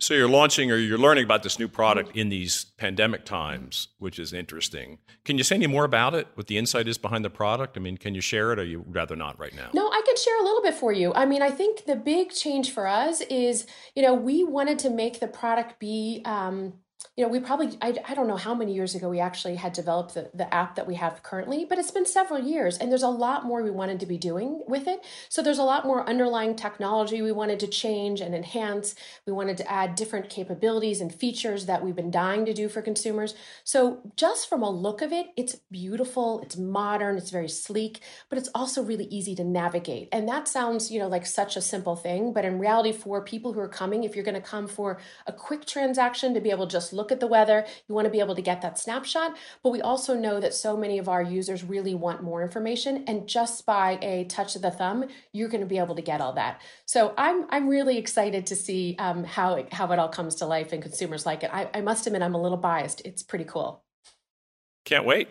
so 0.00 0.14
you're 0.14 0.28
launching 0.28 0.70
or 0.70 0.76
you're 0.76 0.98
learning 0.98 1.24
about 1.24 1.42
this 1.42 1.58
new 1.58 1.68
product 1.68 2.16
in 2.16 2.28
these 2.28 2.66
pandemic 2.76 3.24
times, 3.24 3.88
which 3.98 4.18
is 4.18 4.32
interesting. 4.32 4.98
Can 5.24 5.38
you 5.38 5.44
say 5.44 5.56
any 5.56 5.66
more 5.66 5.84
about 5.84 6.14
it? 6.14 6.28
What 6.34 6.46
the 6.46 6.56
insight 6.56 6.86
is 6.86 6.98
behind 6.98 7.24
the 7.24 7.30
product? 7.30 7.76
I 7.76 7.80
mean, 7.80 7.96
can 7.96 8.14
you 8.14 8.20
share 8.20 8.52
it, 8.52 8.58
or 8.58 8.64
you 8.64 8.84
rather 8.88 9.16
not 9.16 9.38
right 9.40 9.54
now? 9.54 9.70
No, 9.74 9.88
I 9.88 10.02
can 10.06 10.16
share 10.16 10.40
a 10.40 10.44
little 10.44 10.62
bit 10.62 10.74
for 10.74 10.92
you. 10.92 11.12
I 11.14 11.26
mean, 11.26 11.42
I 11.42 11.50
think 11.50 11.84
the 11.84 11.96
big 11.96 12.30
change 12.30 12.70
for 12.70 12.86
us 12.86 13.20
is, 13.22 13.66
you 13.94 14.02
know, 14.02 14.14
we 14.14 14.44
wanted 14.44 14.78
to 14.80 14.90
make 14.90 15.20
the 15.20 15.28
product 15.28 15.78
be. 15.78 16.22
Um, 16.24 16.74
you 17.16 17.24
know, 17.24 17.30
we 17.30 17.40
probably, 17.40 17.76
I, 17.80 17.96
I 18.08 18.14
don't 18.14 18.28
know 18.28 18.36
how 18.36 18.54
many 18.54 18.74
years 18.74 18.94
ago 18.94 19.08
we 19.08 19.20
actually 19.20 19.56
had 19.56 19.72
developed 19.72 20.14
the, 20.14 20.30
the 20.34 20.52
app 20.52 20.76
that 20.76 20.86
we 20.86 20.96
have 20.96 21.22
currently, 21.22 21.64
but 21.64 21.78
it's 21.78 21.90
been 21.90 22.06
several 22.06 22.40
years 22.40 22.78
and 22.78 22.90
there's 22.90 23.02
a 23.02 23.08
lot 23.08 23.44
more 23.44 23.62
we 23.62 23.70
wanted 23.70 24.00
to 24.00 24.06
be 24.06 24.18
doing 24.18 24.62
with 24.66 24.86
it. 24.86 25.04
So 25.28 25.42
there's 25.42 25.58
a 25.58 25.64
lot 25.64 25.84
more 25.84 26.08
underlying 26.08 26.56
technology 26.56 27.22
we 27.22 27.32
wanted 27.32 27.60
to 27.60 27.66
change 27.66 28.20
and 28.20 28.34
enhance. 28.34 28.94
We 29.26 29.32
wanted 29.32 29.56
to 29.58 29.70
add 29.70 29.94
different 29.94 30.28
capabilities 30.28 31.00
and 31.00 31.14
features 31.14 31.66
that 31.66 31.84
we've 31.84 31.96
been 31.96 32.10
dying 32.10 32.44
to 32.46 32.54
do 32.54 32.68
for 32.68 32.82
consumers. 32.82 33.34
So 33.64 34.00
just 34.16 34.48
from 34.48 34.62
a 34.62 34.70
look 34.70 35.02
of 35.02 35.12
it, 35.12 35.28
it's 35.36 35.56
beautiful, 35.70 36.40
it's 36.40 36.56
modern, 36.56 37.16
it's 37.16 37.30
very 37.30 37.48
sleek, 37.48 38.00
but 38.28 38.38
it's 38.38 38.50
also 38.54 38.82
really 38.82 39.06
easy 39.06 39.34
to 39.36 39.44
navigate. 39.44 40.08
And 40.12 40.28
that 40.28 40.48
sounds, 40.48 40.90
you 40.90 40.98
know, 40.98 41.08
like 41.08 41.26
such 41.26 41.56
a 41.56 41.60
simple 41.60 41.96
thing, 41.96 42.32
but 42.32 42.44
in 42.44 42.58
reality, 42.58 42.92
for 42.92 43.22
people 43.22 43.52
who 43.52 43.60
are 43.60 43.68
coming, 43.68 44.04
if 44.04 44.14
you're 44.14 44.24
going 44.24 44.34
to 44.34 44.40
come 44.40 44.66
for 44.66 44.98
a 45.26 45.32
quick 45.32 45.64
transaction 45.64 46.34
to 46.34 46.40
be 46.40 46.50
able 46.50 46.66
to 46.66 46.78
just 46.78 46.87
look 46.92 47.08
look 47.08 47.12
at 47.12 47.20
the 47.20 47.26
weather. 47.26 47.64
You 47.88 47.94
want 47.94 48.04
to 48.04 48.10
be 48.10 48.20
able 48.20 48.34
to 48.34 48.42
get 48.42 48.60
that 48.62 48.78
snapshot. 48.78 49.36
But 49.62 49.70
we 49.70 49.80
also 49.80 50.14
know 50.14 50.40
that 50.40 50.52
so 50.52 50.76
many 50.76 50.98
of 50.98 51.08
our 51.08 51.22
users 51.22 51.64
really 51.64 51.94
want 51.94 52.22
more 52.22 52.42
information. 52.42 53.04
And 53.06 53.26
just 53.26 53.64
by 53.64 53.98
a 54.02 54.24
touch 54.24 54.56
of 54.56 54.62
the 54.62 54.70
thumb, 54.70 55.06
you're 55.32 55.48
going 55.48 55.62
to 55.62 55.66
be 55.66 55.78
able 55.78 55.94
to 55.94 56.02
get 56.02 56.20
all 56.20 56.34
that. 56.34 56.60
So 56.84 57.14
I'm, 57.16 57.46
I'm 57.50 57.68
really 57.68 57.96
excited 57.96 58.46
to 58.46 58.56
see 58.56 58.96
um, 58.98 59.24
how, 59.24 59.54
it, 59.54 59.72
how 59.72 59.90
it 59.92 59.98
all 59.98 60.08
comes 60.08 60.34
to 60.36 60.46
life 60.46 60.72
and 60.72 60.82
consumers 60.82 61.24
like 61.24 61.42
it. 61.42 61.50
I, 61.52 61.68
I 61.72 61.80
must 61.80 62.06
admit, 62.06 62.22
I'm 62.22 62.34
a 62.34 62.42
little 62.42 62.58
biased. 62.58 63.00
It's 63.04 63.22
pretty 63.22 63.44
cool. 63.44 63.82
Can't 64.84 65.06
wait. 65.06 65.28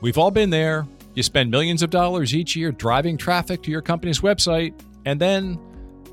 We've 0.00 0.18
all 0.18 0.30
been 0.30 0.50
there. 0.50 0.86
You 1.14 1.22
spend 1.22 1.50
millions 1.50 1.82
of 1.82 1.90
dollars 1.90 2.34
each 2.34 2.56
year 2.56 2.72
driving 2.72 3.16
traffic 3.16 3.62
to 3.62 3.70
your 3.70 3.82
company's 3.82 4.20
website, 4.20 4.74
and 5.04 5.20
then 5.20 5.58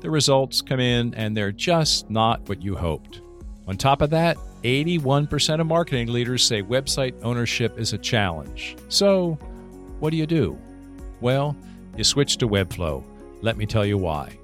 the 0.00 0.10
results 0.10 0.62
come 0.62 0.78
in 0.78 1.14
and 1.14 1.36
they're 1.36 1.52
just 1.52 2.08
not 2.08 2.48
what 2.48 2.62
you 2.62 2.76
hoped. 2.76 3.20
On 3.66 3.76
top 3.76 4.00
of 4.00 4.10
that, 4.10 4.36
81% 4.62 5.60
of 5.60 5.66
marketing 5.66 6.08
leaders 6.08 6.44
say 6.44 6.62
website 6.62 7.14
ownership 7.22 7.78
is 7.78 7.92
a 7.92 7.98
challenge. 7.98 8.76
So, 8.88 9.38
what 9.98 10.10
do 10.10 10.16
you 10.16 10.26
do? 10.26 10.58
Well, 11.20 11.56
you 11.96 12.04
switch 12.04 12.36
to 12.38 12.48
Webflow. 12.48 13.02
Let 13.40 13.56
me 13.56 13.66
tell 13.66 13.84
you 13.84 13.98
why. 13.98 14.38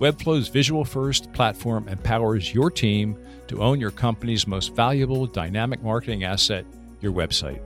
Webflow's 0.00 0.48
visual 0.48 0.84
first 0.84 1.32
platform 1.32 1.88
empowers 1.88 2.52
your 2.52 2.70
team 2.70 3.16
to 3.46 3.62
own 3.62 3.78
your 3.78 3.92
company's 3.92 4.46
most 4.46 4.74
valuable 4.74 5.26
dynamic 5.26 5.82
marketing 5.82 6.24
asset, 6.24 6.64
your 7.00 7.12
website. 7.12 7.60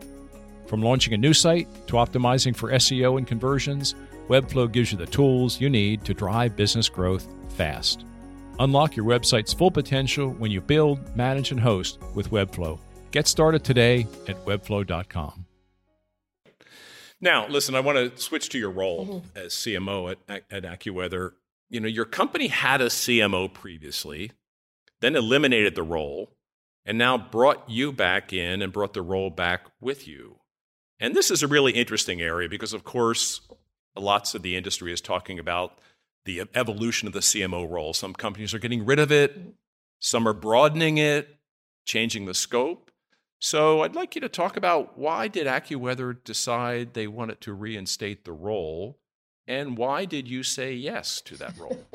From 0.66 0.82
launching 0.82 1.14
a 1.14 1.18
new 1.18 1.32
site 1.32 1.68
to 1.86 1.94
optimizing 1.94 2.54
for 2.54 2.72
SEO 2.72 3.16
and 3.16 3.26
conversions, 3.26 3.94
Webflow 4.28 4.70
gives 4.70 4.92
you 4.92 4.98
the 4.98 5.06
tools 5.06 5.60
you 5.60 5.70
need 5.70 6.04
to 6.04 6.12
drive 6.12 6.56
business 6.56 6.88
growth 6.88 7.26
fast. 7.50 8.04
Unlock 8.58 8.96
your 8.96 9.04
website's 9.04 9.52
full 9.52 9.70
potential 9.70 10.30
when 10.30 10.50
you 10.50 10.60
build, 10.60 11.16
manage, 11.16 11.50
and 11.50 11.60
host 11.60 11.98
with 12.14 12.30
Webflow. 12.30 12.78
Get 13.10 13.26
started 13.26 13.64
today 13.64 14.06
at 14.28 14.42
webflow.com. 14.44 15.46
Now, 17.20 17.48
listen, 17.48 17.74
I 17.74 17.80
want 17.80 17.96
to 17.96 18.20
switch 18.20 18.48
to 18.50 18.58
your 18.58 18.70
role 18.70 19.06
mm-hmm. 19.06 19.38
as 19.38 19.52
CMO 19.54 20.16
at, 20.28 20.42
at 20.50 20.64
AccuWeather. 20.64 21.32
You 21.70 21.80
know, 21.80 21.88
your 21.88 22.04
company 22.04 22.48
had 22.48 22.80
a 22.80 22.86
CMO 22.86 23.52
previously, 23.52 24.32
then 25.00 25.16
eliminated 25.16 25.74
the 25.74 25.82
role, 25.82 26.32
and 26.84 26.98
now 26.98 27.18
brought 27.18 27.68
you 27.68 27.92
back 27.92 28.32
in 28.32 28.62
and 28.62 28.72
brought 28.72 28.92
the 28.92 29.02
role 29.02 29.30
back 29.30 29.66
with 29.80 30.06
you. 30.06 30.40
And 31.00 31.14
this 31.14 31.30
is 31.30 31.42
a 31.42 31.48
really 31.48 31.72
interesting 31.72 32.22
area 32.22 32.48
because, 32.48 32.72
of 32.72 32.84
course, 32.84 33.40
lots 33.96 34.34
of 34.34 34.42
the 34.42 34.56
industry 34.56 34.92
is 34.92 35.00
talking 35.00 35.38
about 35.38 35.78
the 36.26 36.42
evolution 36.54 37.08
of 37.08 37.14
the 37.14 37.20
CMO 37.20 37.68
role. 37.68 37.94
Some 37.94 38.12
companies 38.12 38.52
are 38.52 38.58
getting 38.58 38.84
rid 38.84 38.98
of 38.98 39.10
it, 39.10 39.36
some 39.98 40.28
are 40.28 40.34
broadening 40.34 40.98
it, 40.98 41.38
changing 41.86 42.26
the 42.26 42.34
scope. 42.34 42.90
So 43.38 43.82
I'd 43.82 43.94
like 43.94 44.14
you 44.14 44.20
to 44.22 44.28
talk 44.28 44.56
about 44.56 44.98
why 44.98 45.28
did 45.28 45.46
AccuWeather 45.46 46.22
decide 46.24 46.94
they 46.94 47.06
wanted 47.06 47.40
to 47.42 47.52
reinstate 47.52 48.24
the 48.24 48.32
role, 48.32 48.98
and 49.46 49.76
why 49.76 50.04
did 50.04 50.28
you 50.28 50.42
say 50.42 50.72
yes 50.72 51.20
to 51.22 51.36
that 51.36 51.56
role? 51.58 51.84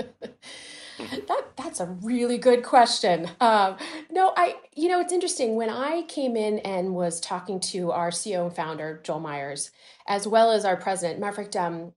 that 1.28 1.46
that's 1.58 1.80
a 1.80 1.86
really 1.86 2.38
good 2.38 2.64
question. 2.64 3.30
Um, 3.40 3.78
no, 4.10 4.34
I 4.38 4.56
you 4.76 4.88
know 4.88 5.00
it's 5.00 5.14
interesting 5.14 5.56
when 5.56 5.70
I 5.70 6.04
came 6.04 6.36
in 6.36 6.60
and 6.60 6.94
was 6.94 7.20
talking 7.20 7.60
to 7.72 7.92
our 7.92 8.12
CEO 8.12 8.46
and 8.46 8.56
founder 8.56 9.02
Joel 9.04 9.20
Myers, 9.20 9.72
as 10.08 10.28
well 10.28 10.52
as 10.52 10.64
our 10.64 10.78
president. 10.78 11.22
Fact, 11.36 11.56
um, 11.56 11.94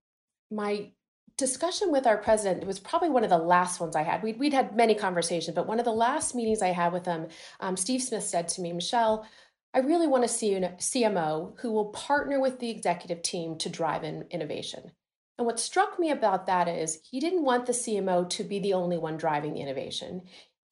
my 0.50 0.90
discussion 1.36 1.90
with 1.90 2.06
our 2.06 2.16
president 2.16 2.66
was 2.66 2.78
probably 2.78 3.10
one 3.10 3.24
of 3.24 3.30
the 3.30 3.38
last 3.38 3.80
ones 3.80 3.96
I 3.96 4.02
had. 4.02 4.22
We'd, 4.22 4.38
we'd 4.38 4.52
had 4.52 4.76
many 4.76 4.94
conversations, 4.94 5.54
but 5.54 5.66
one 5.66 5.78
of 5.78 5.84
the 5.84 5.92
last 5.92 6.34
meetings 6.34 6.62
I 6.62 6.68
had 6.68 6.92
with 6.92 7.06
him, 7.06 7.26
um, 7.60 7.76
Steve 7.76 8.02
Smith 8.02 8.22
said 8.22 8.48
to 8.48 8.60
me, 8.60 8.72
Michelle, 8.72 9.26
I 9.74 9.80
really 9.80 10.06
want 10.06 10.22
to 10.22 10.28
see 10.28 10.54
a 10.54 10.60
CMO 10.78 11.58
who 11.60 11.72
will 11.72 11.86
partner 11.86 12.40
with 12.40 12.60
the 12.60 12.70
executive 12.70 13.22
team 13.22 13.58
to 13.58 13.68
drive 13.68 14.04
in 14.04 14.26
innovation. 14.30 14.92
And 15.36 15.46
what 15.46 15.58
struck 15.58 15.98
me 15.98 16.12
about 16.12 16.46
that 16.46 16.68
is 16.68 17.00
he 17.10 17.18
didn't 17.18 17.44
want 17.44 17.66
the 17.66 17.72
CMO 17.72 18.28
to 18.30 18.44
be 18.44 18.60
the 18.60 18.74
only 18.74 18.96
one 18.96 19.16
driving 19.16 19.54
the 19.54 19.60
innovation 19.60 20.22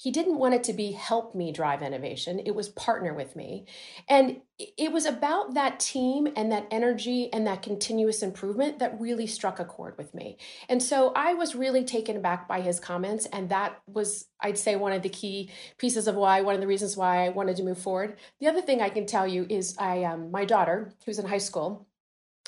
he 0.03 0.11
didn't 0.11 0.39
want 0.39 0.55
it 0.55 0.65
to 0.65 0.73
be 0.73 0.93
help 0.93 1.33
me 1.33 1.53
drive 1.53 1.81
innovation 1.81 2.41
it 2.45 2.55
was 2.55 2.69
partner 2.69 3.15
with 3.15 3.37
me. 3.37 3.67
And 4.09 4.41
it 4.59 4.93
was 4.93 5.07
about 5.07 5.55
that 5.55 5.81
team 5.81 6.29
and 6.37 6.53
that 6.53 6.67
energy 6.71 7.33
and 7.33 7.47
that 7.47 7.63
continuous 7.63 8.23
improvement 8.23 8.79
that 8.79 9.01
really 9.01 9.27
struck 9.27 9.59
a 9.59 9.65
chord 9.65 9.97
with 9.97 10.13
me. 10.15 10.39
And 10.69 10.83
so 10.83 11.13
i 11.15 11.35
was 11.35 11.55
really 11.55 11.85
taken 11.85 12.17
aback 12.17 12.49
by 12.49 12.61
his 12.61 12.81
comments 12.81 13.27
and 13.27 13.49
that 13.51 13.81
was 13.87 14.27
i'd 14.41 14.59
say 14.59 14.77
one 14.77 14.93
of 14.93 15.03
the 15.03 15.09
key 15.09 15.51
pieces 15.79 16.09
of 16.09 16.15
why 16.17 16.41
one 16.41 16.55
of 16.55 16.61
the 16.61 16.67
reasons 16.67 16.97
why 16.97 17.25
i 17.25 17.29
wanted 17.29 17.57
to 17.57 17.63
move 17.63 17.79
forward. 17.79 18.17
The 18.41 18.49
other 18.49 18.63
thing 18.63 18.83
i 18.83 18.89
can 18.89 19.07
tell 19.07 19.27
you 19.27 19.47
is 19.49 19.77
i 19.79 20.05
um, 20.05 20.31
my 20.31 20.45
daughter 20.45 20.93
who's 21.05 21.19
in 21.19 21.27
high 21.27 21.39
school 21.39 21.87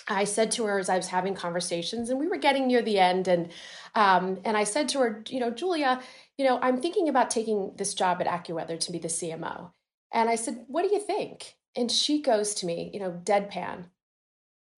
I 0.09 0.25
said 0.25 0.51
to 0.53 0.65
her 0.65 0.79
as 0.79 0.89
I 0.89 0.97
was 0.97 1.09
having 1.09 1.35
conversations, 1.35 2.11
and 2.11 2.19
we 2.19 2.29
were 2.29 2.37
getting 2.37 2.67
near 2.67 2.83
the 2.83 2.99
end, 2.99 3.27
and 3.29 3.51
um, 3.95 4.41
and 4.45 4.57
I 4.57 4.65
said 4.65 4.89
to 4.91 4.99
her, 5.01 5.23
you 5.29 5.41
know, 5.41 5.51
Julia, 5.51 6.01
you 6.37 6.45
know, 6.45 6.59
I'm 6.61 6.81
thinking 6.81 7.09
about 7.09 7.31
taking 7.31 7.73
this 7.77 7.95
job 7.95 8.21
at 8.21 8.27
AccuWeather 8.27 8.79
to 8.81 8.93
be 8.93 8.99
the 8.99 9.09
CMO. 9.09 9.71
And 10.13 10.29
I 10.29 10.35
said, 10.35 10.65
what 10.69 10.83
do 10.83 10.95
you 10.95 11.01
think? 11.01 11.57
And 11.77 11.91
she 11.91 12.23
goes 12.23 12.55
to 12.57 12.67
me, 12.67 12.91
you 12.93 13.01
know, 13.01 13.11
deadpan, 13.25 13.87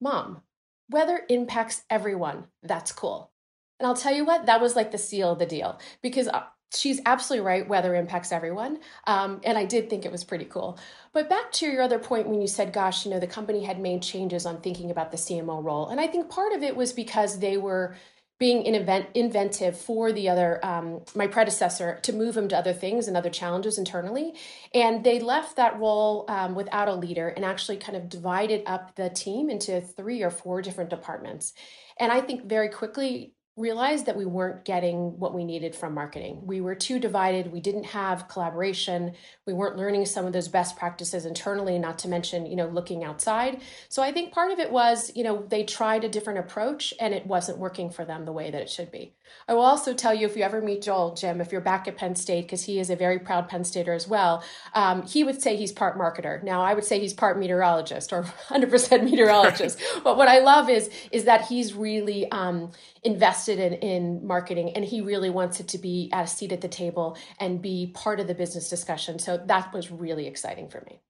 Mom, 0.00 0.42
weather 0.90 1.22
impacts 1.28 1.82
everyone. 1.90 2.44
That's 2.62 2.92
cool. 2.92 3.32
And 3.78 3.86
I'll 3.86 3.96
tell 3.96 4.14
you 4.14 4.24
what, 4.24 4.46
that 4.46 4.60
was 4.60 4.76
like 4.76 4.90
the 4.90 4.98
seal 4.98 5.32
of 5.32 5.38
the 5.38 5.46
deal 5.46 5.78
because 6.02 6.28
uh, 6.28 6.44
she's 6.74 7.00
absolutely 7.06 7.46
right. 7.46 7.68
Weather 7.68 7.94
impacts 7.94 8.32
everyone. 8.32 8.78
Um, 9.06 9.40
and 9.44 9.56
I 9.56 9.64
did 9.64 9.88
think 9.88 10.04
it 10.04 10.12
was 10.12 10.24
pretty 10.24 10.46
cool. 10.46 10.78
But 11.12 11.28
back 11.28 11.52
to 11.52 11.66
your 11.66 11.82
other 11.82 11.98
point 11.98 12.28
when 12.28 12.40
you 12.40 12.46
said, 12.46 12.72
gosh, 12.72 13.04
you 13.04 13.10
know, 13.10 13.20
the 13.20 13.26
company 13.26 13.64
had 13.64 13.80
made 13.80 14.02
changes 14.02 14.46
on 14.46 14.60
thinking 14.60 14.90
about 14.90 15.10
the 15.10 15.16
CMO 15.16 15.62
role. 15.62 15.88
And 15.88 16.00
I 16.00 16.06
think 16.06 16.28
part 16.28 16.52
of 16.52 16.62
it 16.62 16.76
was 16.76 16.92
because 16.92 17.38
they 17.38 17.56
were 17.56 17.96
being 18.38 18.64
invent, 18.64 19.08
inventive 19.14 19.78
for 19.78 20.12
the 20.12 20.28
other 20.28 20.62
um, 20.64 21.00
my 21.14 21.26
predecessor 21.26 21.98
to 22.02 22.12
move 22.12 22.36
him 22.36 22.48
to 22.48 22.56
other 22.56 22.72
things 22.72 23.08
and 23.08 23.16
other 23.16 23.30
challenges 23.30 23.78
internally 23.78 24.34
and 24.74 25.04
they 25.04 25.18
left 25.18 25.56
that 25.56 25.78
role 25.78 26.26
um, 26.28 26.54
without 26.54 26.88
a 26.88 26.94
leader 26.94 27.28
and 27.28 27.44
actually 27.44 27.78
kind 27.78 27.96
of 27.96 28.10
divided 28.10 28.62
up 28.66 28.94
the 28.96 29.08
team 29.08 29.48
into 29.48 29.80
three 29.80 30.22
or 30.22 30.30
four 30.30 30.60
different 30.60 30.90
departments 30.90 31.54
and 31.98 32.12
i 32.12 32.20
think 32.20 32.44
very 32.44 32.68
quickly 32.68 33.32
realized 33.56 34.04
that 34.04 34.16
we 34.16 34.26
weren't 34.26 34.66
getting 34.66 35.18
what 35.18 35.32
we 35.32 35.42
needed 35.42 35.74
from 35.74 35.94
marketing. 35.94 36.42
We 36.44 36.60
were 36.60 36.74
too 36.74 36.98
divided. 36.98 37.50
We 37.50 37.60
didn't 37.60 37.84
have 37.84 38.28
collaboration. 38.28 39.14
We 39.46 39.54
weren't 39.54 39.78
learning 39.78 40.04
some 40.04 40.26
of 40.26 40.34
those 40.34 40.48
best 40.48 40.76
practices 40.76 41.24
internally, 41.24 41.78
not 41.78 41.98
to 42.00 42.08
mention, 42.08 42.44
you 42.44 42.54
know, 42.54 42.66
looking 42.66 43.02
outside. 43.02 43.62
So 43.88 44.02
I 44.02 44.12
think 44.12 44.32
part 44.32 44.52
of 44.52 44.58
it 44.58 44.70
was, 44.70 45.10
you 45.14 45.24
know, 45.24 45.46
they 45.48 45.64
tried 45.64 46.04
a 46.04 46.08
different 46.08 46.40
approach 46.40 46.92
and 47.00 47.14
it 47.14 47.26
wasn't 47.26 47.56
working 47.56 47.88
for 47.88 48.04
them 48.04 48.26
the 48.26 48.32
way 48.32 48.50
that 48.50 48.60
it 48.60 48.68
should 48.68 48.92
be. 48.92 49.14
I 49.48 49.54
will 49.54 49.62
also 49.62 49.94
tell 49.94 50.14
you 50.14 50.26
if 50.26 50.36
you 50.36 50.42
ever 50.42 50.60
meet 50.60 50.82
Joel, 50.82 51.14
Jim, 51.14 51.40
if 51.40 51.50
you're 51.50 51.60
back 51.60 51.88
at 51.88 51.96
Penn 51.96 52.14
State, 52.14 52.42
because 52.42 52.64
he 52.64 52.78
is 52.78 52.90
a 52.90 52.96
very 52.96 53.18
proud 53.18 53.48
Penn 53.48 53.64
Stater 53.64 53.92
as 53.92 54.06
well, 54.06 54.44
um, 54.74 55.06
he 55.06 55.24
would 55.24 55.40
say 55.40 55.56
he's 55.56 55.72
part 55.72 55.98
marketer. 55.98 56.42
Now 56.42 56.62
I 56.62 56.74
would 56.74 56.84
say 56.84 57.00
he's 57.00 57.14
part 57.14 57.38
meteorologist 57.38 58.12
or 58.12 58.22
100% 58.48 59.02
meteorologist. 59.02 59.80
but 60.04 60.16
what 60.16 60.28
I 60.28 60.40
love 60.40 60.68
is 60.68 60.90
is 61.10 61.24
that 61.24 61.46
he's 61.46 61.74
really 61.74 62.30
um, 62.30 62.70
invested 63.02 63.45
in, 63.48 63.74
in 63.74 64.26
marketing 64.26 64.72
and 64.74 64.84
he 64.84 65.00
really 65.00 65.30
wants 65.30 65.60
it 65.60 65.68
to 65.68 65.78
be 65.78 66.10
at 66.12 66.24
a 66.24 66.26
seat 66.26 66.52
at 66.52 66.60
the 66.60 66.68
table 66.68 67.16
and 67.38 67.62
be 67.62 67.92
part 67.94 68.20
of 68.20 68.26
the 68.26 68.34
business 68.34 68.68
discussion. 68.68 69.18
So 69.18 69.36
that 69.36 69.72
was 69.72 69.90
really 69.90 70.26
exciting 70.26 70.68
for 70.68 70.82
me. 70.86 71.00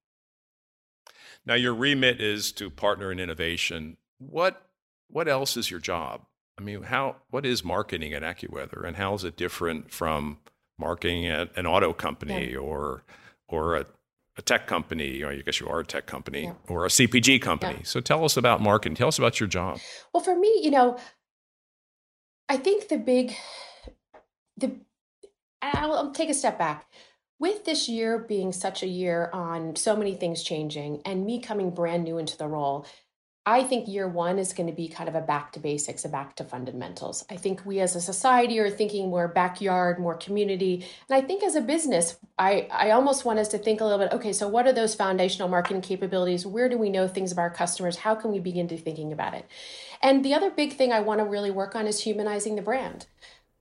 Now 1.45 1.55
your 1.55 1.75
remit 1.75 2.21
is 2.21 2.53
to 2.53 2.71
partner 2.71 3.13
in 3.13 3.21
innovation. 3.21 3.97
What 4.19 4.63
what 5.09 5.29
else 5.29 5.57
is 5.57 5.71
your 5.71 5.81
job? 5.81 6.23
I 6.59 6.63
mean, 6.63 6.83
how 6.83 7.17
what 7.31 7.45
is 7.45 7.65
marketing 7.65 8.13
at 8.13 8.23
AccuWeather, 8.23 8.85
and 8.85 8.97
how 8.97 9.15
is 9.15 9.25
it 9.25 9.37
different 9.37 9.93
from 9.93 10.39
marketing 10.79 11.27
at 11.27 11.57
an 11.57 11.67
auto 11.67 11.93
company 11.93 12.53
yeah. 12.53 12.59
or 12.59 13.05
or 13.49 13.77
a, 13.77 13.87
a, 14.39 14.43
tech 14.43 14.67
company? 14.67 15.23
Or 15.23 15.31
I 15.31 15.37
guess 15.43 15.61
you 15.61 15.69
are 15.69 15.81
a 15.81 15.85
tech 15.85 16.07
company 16.07 16.45
yeah. 16.45 16.55
or 16.69 16.87
a 16.87 16.89
CPG 16.89 17.43
company. 17.43 17.77
Yeah. 17.79 17.85
So 17.85 18.01
tell 18.01 18.25
us 18.25 18.37
about 18.37 18.61
marketing. 18.63 18.97
Tell 18.97 19.09
us 19.09 19.19
about 19.19 19.39
your 19.39 19.49
job. 19.49 19.79
Well, 20.15 20.23
for 20.23 20.37
me, 20.37 20.61
you 20.63 20.71
know, 20.71 20.99
I 22.49 22.57
think 22.57 22.89
the 22.89 22.99
big 22.99 23.35
the 24.57 24.73
I'll, 25.63 25.95
I'll 25.95 26.13
take 26.13 26.31
a 26.31 26.35
step 26.35 26.59
back. 26.59 26.87
With 27.39 27.65
this 27.65 27.89
year 27.89 28.19
being 28.19 28.53
such 28.53 28.83
a 28.83 28.87
year 28.87 29.29
on 29.33 29.77
so 29.77 29.95
many 29.95 30.15
things 30.15 30.43
changing 30.43 31.03
and 31.05 31.27
me 31.27 31.41
coming 31.41 31.71
brand 31.71 32.05
new 32.05 32.17
into 32.17 32.39
the 32.39 32.47
role, 32.47 32.87
I 33.49 33.63
think 33.63 33.87
year 33.87 34.09
one 34.09 34.41
is 34.41 34.53
going 34.53 34.67
to 34.67 34.73
be 34.73 34.89
kind 34.89 35.09
of 35.09 35.15
a 35.15 35.21
back 35.21 35.53
to 35.53 35.61
basics, 35.61 36.05
a 36.05 36.09
back 36.09 36.35
to 36.37 36.45
fundamentals. 36.45 37.25
I 37.31 37.37
think 37.37 37.65
we 37.65 37.79
as 37.79 37.95
a 37.95 38.01
society 38.01 38.59
are 38.59 38.69
thinking 38.69 39.09
more 39.09 39.29
backyard, 39.29 40.01
more 40.01 40.17
community. 40.17 40.85
And 41.09 41.17
I 41.17 41.25
think 41.25 41.45
as 41.45 41.55
a 41.55 41.61
business, 41.61 42.19
I, 42.37 42.67
I 42.73 42.91
almost 42.91 43.25
want 43.25 43.39
us 43.39 43.47
to 43.49 43.59
think 43.59 43.81
a 43.81 43.85
little 43.85 44.01
bit 44.01 44.13
okay, 44.13 44.33
so 44.33 44.49
what 44.49 44.67
are 44.67 44.73
those 44.73 44.97
foundational 44.97 45.49
marketing 45.49 45.83
capabilities? 45.83 46.45
Where 46.45 46.69
do 46.69 46.77
we 46.77 46.91
know 46.91 47.07
things 47.07 47.31
about 47.31 47.43
our 47.43 47.51
customers? 47.51 47.99
How 47.99 48.17
can 48.17 48.33
we 48.33 48.41
begin 48.41 48.67
to 48.67 48.77
thinking 48.77 49.13
about 49.13 49.35
it? 49.35 49.47
And 50.03 50.25
the 50.25 50.35
other 50.35 50.51
big 50.51 50.73
thing 50.73 50.93
I 50.93 51.01
want 51.01 51.21
to 51.21 51.25
really 51.25 51.53
work 51.53 51.77
on 51.77 51.87
is 51.87 52.01
humanizing 52.01 52.57
the 52.57 52.63
brand. 52.63 53.07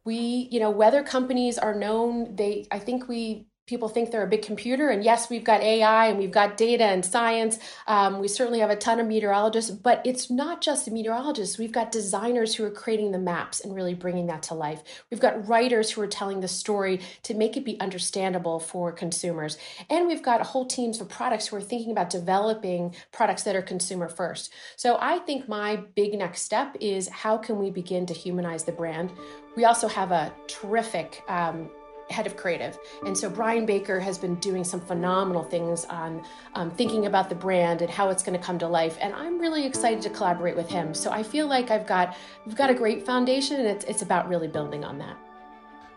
We, 0.04 0.50
you 0.52 0.60
know, 0.60 0.72
weather 0.72 1.04
companies 1.04 1.60
are 1.60 1.76
known, 1.76 2.36
they, 2.36 2.68
I 2.72 2.80
think 2.80 3.08
we 3.08 3.46
people 3.68 3.90
think 3.90 4.12
they're 4.12 4.24
a 4.24 4.28
big 4.28 4.44
computer. 4.44 4.90
And 4.90 5.04
yes, 5.04 5.30
we've 5.30 5.44
got 5.44 5.62
AI 5.62 6.08
and 6.08 6.20
we've 6.20 6.32
got 6.32 6.56
data 6.56 6.84
and 6.84 7.04
science. 7.04 7.58
Um, 7.88 8.20
we 8.20 8.28
certainly 8.28 8.60
have 8.60 8.70
a 8.70 8.76
ton 8.76 9.00
of 9.00 9.08
meteorologists, 9.08 9.72
but 9.72 10.02
it's 10.06 10.30
not 10.30 10.62
just 10.62 10.86
the 10.86 10.92
meteorologists. 10.92 11.58
We've 11.58 11.72
got 11.72 11.92
designers 11.92 12.54
who 12.54 12.64
are 12.64 12.70
creating 12.70 13.12
the 13.12 13.18
maps 13.18 13.62
and 13.62 13.74
really 13.74 13.96
bringing 13.96 14.28
that 14.28 14.44
to 14.44 14.54
life. 14.54 14.84
We've 15.10 15.20
got 15.20 15.48
writers 15.48 15.90
who 15.90 16.02
are 16.02 16.08
telling 16.08 16.42
the 16.42 16.48
story 16.48 17.02
to 17.24 17.34
make 17.34 17.58
it 17.58 17.66
be 17.66 17.80
understandable 17.80 18.60
for 18.60 18.92
consumers. 18.92 19.58
And 19.90 20.08
we've 20.08 20.24
got 20.24 20.42
whole 20.42 20.66
teams 20.66 21.02
of 21.02 21.10
products 21.10 21.48
who 21.48 21.56
are 21.56 21.62
thinking 21.62 21.92
about 21.92 22.12
developing 22.12 22.96
products 23.12 23.44
that 23.44 23.56
are 23.56 23.64
consumer 23.64 24.10
first. 24.10 24.54
So 24.76 24.98
I 25.02 25.20
think 25.20 25.50
my 25.50 25.78
big 25.96 26.14
next 26.14 26.44
step 26.44 26.76
is 26.80 27.08
how 27.08 27.38
can 27.38 27.58
we 27.58 27.72
begin 27.72 28.06
to 28.06 28.14
humanize 28.14 28.64
the 28.64 28.72
brand? 28.72 29.12
We 29.56 29.66
also 29.66 29.88
have 29.88 30.12
a 30.12 30.32
terrific 30.48 31.24
um, 31.28 31.70
head 32.10 32.28
of 32.28 32.38
creative. 32.38 32.78
And 33.06 33.18
so 33.18 33.30
Brian 33.30 33.66
Baker 33.66 34.00
has 34.00 34.18
been 34.18 34.36
doing 34.36 34.64
some 34.64 34.80
phenomenal 34.80 35.44
things 35.44 35.86
on 35.86 36.24
um, 36.54 36.72
thinking 36.72 37.06
about 37.06 37.30
the 37.30 37.36
brand 37.36 37.82
and 37.82 37.90
how 37.90 38.10
it's 38.10 38.24
going 38.24 38.38
to 38.38 38.44
come 38.44 38.60
to 38.60 38.68
life. 38.68 38.98
And 39.02 39.14
I'm 39.14 39.40
really 39.40 39.66
excited 39.66 40.02
to 40.04 40.10
collaborate 40.10 40.56
with 40.56 40.70
him. 40.70 40.94
So 40.94 41.12
I 41.12 41.24
feel 41.24 41.48
like 41.48 41.72
I've 41.72 41.88
got 41.88 42.16
we've 42.46 42.56
got 42.56 42.70
a 42.70 42.76
great 42.76 43.06
foundation, 43.06 43.60
and 43.60 43.68
it's 43.68 43.86
it's 43.86 44.02
about 44.02 44.30
really 44.30 44.48
building 44.48 44.84
on 44.84 44.98
that. 45.00 45.18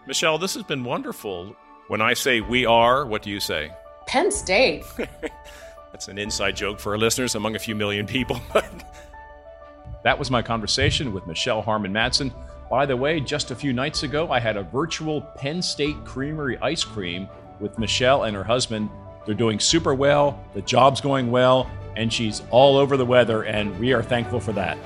Michelle, 0.06 0.38
this 0.38 0.54
has 0.54 0.62
been 0.62 0.84
wonderful. 0.84 1.54
When 1.88 2.02
I 2.02 2.14
say 2.14 2.40
we 2.40 2.66
are, 2.66 3.06
what 3.06 3.22
do 3.22 3.30
you 3.30 3.40
say? 3.40 3.70
Penn 4.06 4.30
State. 4.30 4.84
That's 5.92 6.08
an 6.08 6.18
inside 6.18 6.56
joke 6.56 6.80
for 6.80 6.92
our 6.92 6.98
listeners 6.98 7.34
among 7.34 7.56
a 7.56 7.58
few 7.58 7.74
million 7.74 8.06
people. 8.06 8.40
that 10.04 10.18
was 10.18 10.30
my 10.30 10.42
conversation 10.42 11.12
with 11.12 11.26
Michelle 11.26 11.62
Harmon 11.62 11.92
Madsen 11.92 12.32
by 12.70 12.84
the 12.84 12.96
way, 12.96 13.20
just 13.20 13.50
a 13.50 13.54
few 13.54 13.72
nights 13.72 14.02
ago, 14.02 14.30
I 14.30 14.40
had 14.40 14.56
a 14.56 14.62
virtual 14.62 15.22
Penn 15.22 15.62
State 15.62 16.04
Creamery 16.04 16.58
ice 16.58 16.84
cream 16.84 17.28
with 17.60 17.78
Michelle 17.78 18.24
and 18.24 18.36
her 18.36 18.44
husband. 18.44 18.90
They're 19.24 19.34
doing 19.34 19.58
super 19.58 19.94
well, 19.94 20.42
the 20.54 20.62
job's 20.62 21.00
going 21.00 21.30
well, 21.30 21.70
and 21.96 22.12
she's 22.12 22.42
all 22.50 22.76
over 22.76 22.96
the 22.96 23.06
weather, 23.06 23.42
and 23.42 23.78
we 23.80 23.92
are 23.92 24.02
thankful 24.02 24.40
for 24.40 24.52
that. 24.52 24.78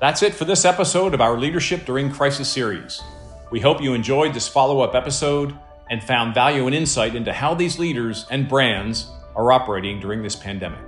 That's 0.00 0.22
it 0.22 0.34
for 0.34 0.44
this 0.44 0.64
episode 0.64 1.14
of 1.14 1.20
our 1.20 1.38
Leadership 1.38 1.84
During 1.84 2.12
Crisis 2.12 2.48
series. 2.48 3.02
We 3.50 3.60
hope 3.60 3.82
you 3.82 3.94
enjoyed 3.94 4.34
this 4.34 4.46
follow 4.46 4.80
up 4.80 4.94
episode 4.94 5.56
and 5.90 6.02
found 6.02 6.34
value 6.34 6.66
and 6.66 6.74
insight 6.74 7.14
into 7.14 7.32
how 7.32 7.54
these 7.54 7.78
leaders 7.78 8.26
and 8.30 8.48
brands 8.48 9.10
are 9.34 9.50
operating 9.50 9.98
during 9.98 10.22
this 10.22 10.36
pandemic. 10.36 10.80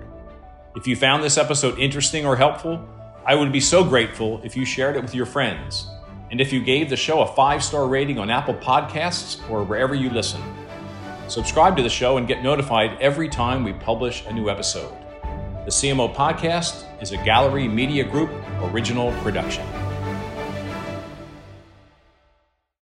If 0.77 0.87
you 0.87 0.95
found 0.95 1.25
this 1.25 1.39
episode 1.39 1.79
interesting 1.79 2.27
or 2.27 2.37
helpful, 2.37 2.87
I 3.31 3.37
would 3.37 3.53
be 3.53 3.61
so 3.61 3.85
grateful 3.85 4.41
if 4.43 4.57
you 4.57 4.65
shared 4.65 4.97
it 4.97 5.03
with 5.03 5.15
your 5.15 5.25
friends 5.25 5.87
and 6.33 6.41
if 6.41 6.53
you 6.53 6.61
gave 6.61 6.91
the 6.91 6.97
show 6.97 7.21
a 7.21 7.27
five 7.37 7.63
star 7.63 7.87
rating 7.87 8.19
on 8.19 8.29
Apple 8.29 8.55
Podcasts 8.55 9.49
or 9.49 9.63
wherever 9.63 9.95
you 9.95 10.11
listen. 10.11 10.43
Subscribe 11.29 11.77
to 11.77 11.83
the 11.85 11.89
show 11.89 12.17
and 12.17 12.27
get 12.27 12.43
notified 12.43 13.01
every 13.01 13.29
time 13.29 13.63
we 13.63 13.73
publish 13.73 14.27
a 14.27 14.33
new 14.33 14.51
episode. 14.51 14.93
The 15.65 15.71
CMO 15.71 16.13
Podcast 16.13 16.83
is 17.01 17.13
a 17.13 17.19
Gallery 17.19 17.69
Media 17.69 18.03
Group 18.03 18.33
original 18.63 19.13
production. 19.23 19.65